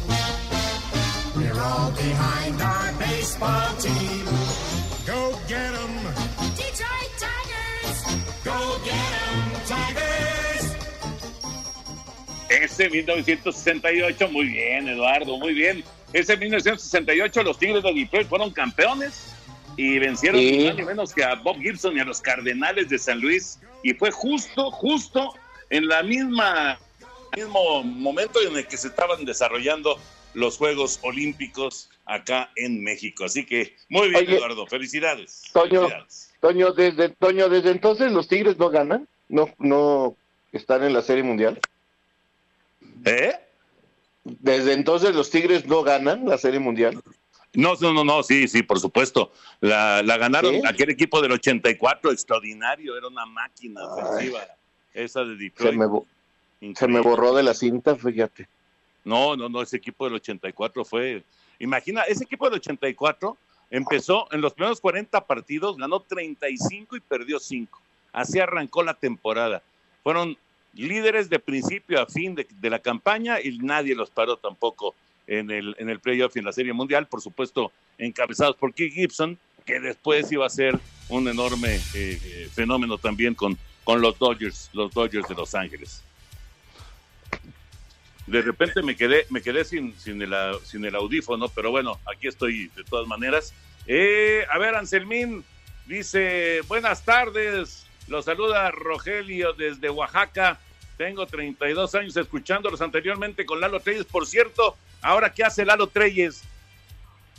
[1.36, 4.26] We're all behind our baseball team.
[5.08, 5.94] Go get 'em,
[6.56, 8.00] Detroit Tigers.
[8.46, 10.76] Go get 'em, Tigers.
[12.50, 15.84] Ese 1968, muy bien, Eduardo, muy bien.
[16.14, 19.24] Ese 1968 los Tigres de Detroit fueron campeones
[19.76, 20.52] y vencieron Sí.
[20.58, 23.58] ni más ni menos que a Bob Gibson y a los Cardenales de San Luis.
[23.84, 25.34] Y fue justo, justo
[25.70, 26.80] en la misma
[27.36, 29.98] mismo momento en el que se estaban desarrollando
[30.34, 33.26] los Juegos Olímpicos acá en México.
[33.26, 34.68] Así que muy bien, Oye, Eduardo.
[34.68, 35.44] Felicidades.
[35.54, 36.34] Toño, Felicidades.
[36.40, 40.16] Toño, desde, Toño, desde entonces los Tigres no ganan, no, no
[40.52, 41.60] están en la Serie Mundial.
[43.06, 43.34] ¿Eh?
[44.24, 47.02] Desde entonces los Tigres no ganan la Serie Mundial.
[47.54, 49.32] No, no, no, no, sí, sí, por supuesto.
[49.60, 50.62] La, la ganaron ¿Sí?
[50.66, 54.40] aquel equipo del 84, extraordinario, era una máquina ofensiva.
[54.94, 55.76] Esa de Se Detroit.
[55.76, 58.48] me, se me borró de la cinta, fíjate.
[59.04, 61.24] No, no, no, ese equipo del 84 fue.
[61.60, 63.38] Imagina, ese equipo del 84
[63.70, 67.82] empezó en los primeros 40 partidos, ganó 35 y perdió 5.
[68.14, 69.62] Así arrancó la temporada.
[70.04, 70.38] Fueron
[70.74, 74.96] líderes de principio a fin de, de la campaña y nadie los paró tampoco
[75.28, 78.94] en el, en el playoff y en la Serie Mundial, por supuesto, encabezados por Keith
[78.94, 84.18] Gibson, que después iba a ser un enorme eh, eh, fenómeno también con, con los
[84.18, 86.04] Dodgers, los Dodgers de Los Ángeles
[88.32, 92.28] de repente me quedé, me quedé sin, sin, el, sin el audífono, pero bueno, aquí
[92.28, 93.54] estoy de todas maneras.
[93.88, 95.44] Eh, a ver, Anselmín
[95.86, 100.60] dice, buenas tardes, los saluda Rogelio desde Oaxaca.
[100.98, 104.06] Tengo 32 años escuchándolos anteriormente con Lalo Treyes.
[104.06, 106.44] Por cierto, ahora, ¿qué hace Lalo Treyes?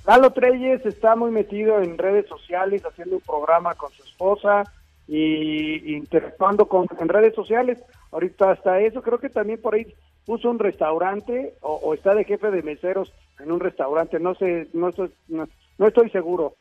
[0.06, 4.64] Lalo Treyes está muy metido en redes sociales, haciendo un programa con su esposa
[5.06, 7.78] y interactuando con, en redes sociales.
[8.10, 9.86] Ahorita hasta eso, creo que también por ahí
[10.24, 14.18] puso un restaurante o, o está de jefe de meseros en un restaurante.
[14.18, 15.48] No sé, no estoy, no,
[15.78, 16.56] no estoy seguro.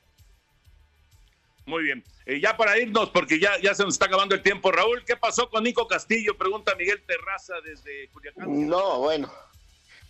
[1.66, 2.04] Muy bien.
[2.26, 4.72] Eh, ya para irnos, porque ya, ya se nos está acabando el tiempo.
[4.72, 6.38] Raúl, ¿qué pasó con Nico Castillo?
[6.38, 8.68] Pregunta Miguel Terraza desde Culiacán.
[8.68, 9.30] No, bueno.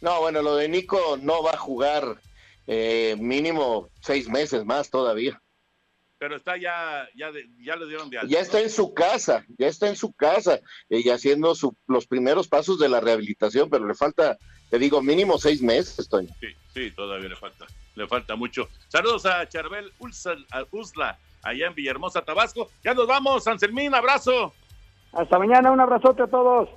[0.02, 2.20] No, bueno, lo de Nico no va a jugar
[2.68, 5.41] eh, mínimo seis meses más todavía.
[6.18, 8.32] Pero está ya, ya, de- ya le dieron de alta.
[8.32, 8.43] Ya ¿no?
[8.43, 10.56] está en su casa, ya está en su casa
[10.89, 14.38] eh, y haciendo su- los primeros pasos de la rehabilitación, pero le falta,
[14.70, 16.30] te digo, mínimo seis meses, Toño.
[16.39, 18.70] Sí, sí, todavía le falta, le falta mucho.
[18.88, 19.91] Saludos a Charbel
[20.72, 22.70] Usla, allá en Villahermosa, Tabasco.
[22.84, 24.54] Ya nos vamos, Anselmín, abrazo.
[25.14, 26.70] Hasta mañana, un abrazote a todos.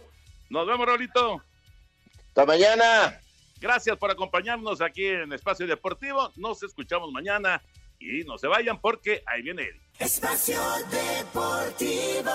[0.48, 1.42] Nos vemos, Rolito.
[2.34, 3.20] Hasta mañana.
[3.60, 6.32] Gracias por acompañarnos aquí en Espacio Deportivo.
[6.34, 7.62] Nos escuchamos mañana
[8.00, 9.80] y no se vayan porque ahí viene él.
[10.00, 10.60] Espacio
[10.90, 12.32] Deportivo.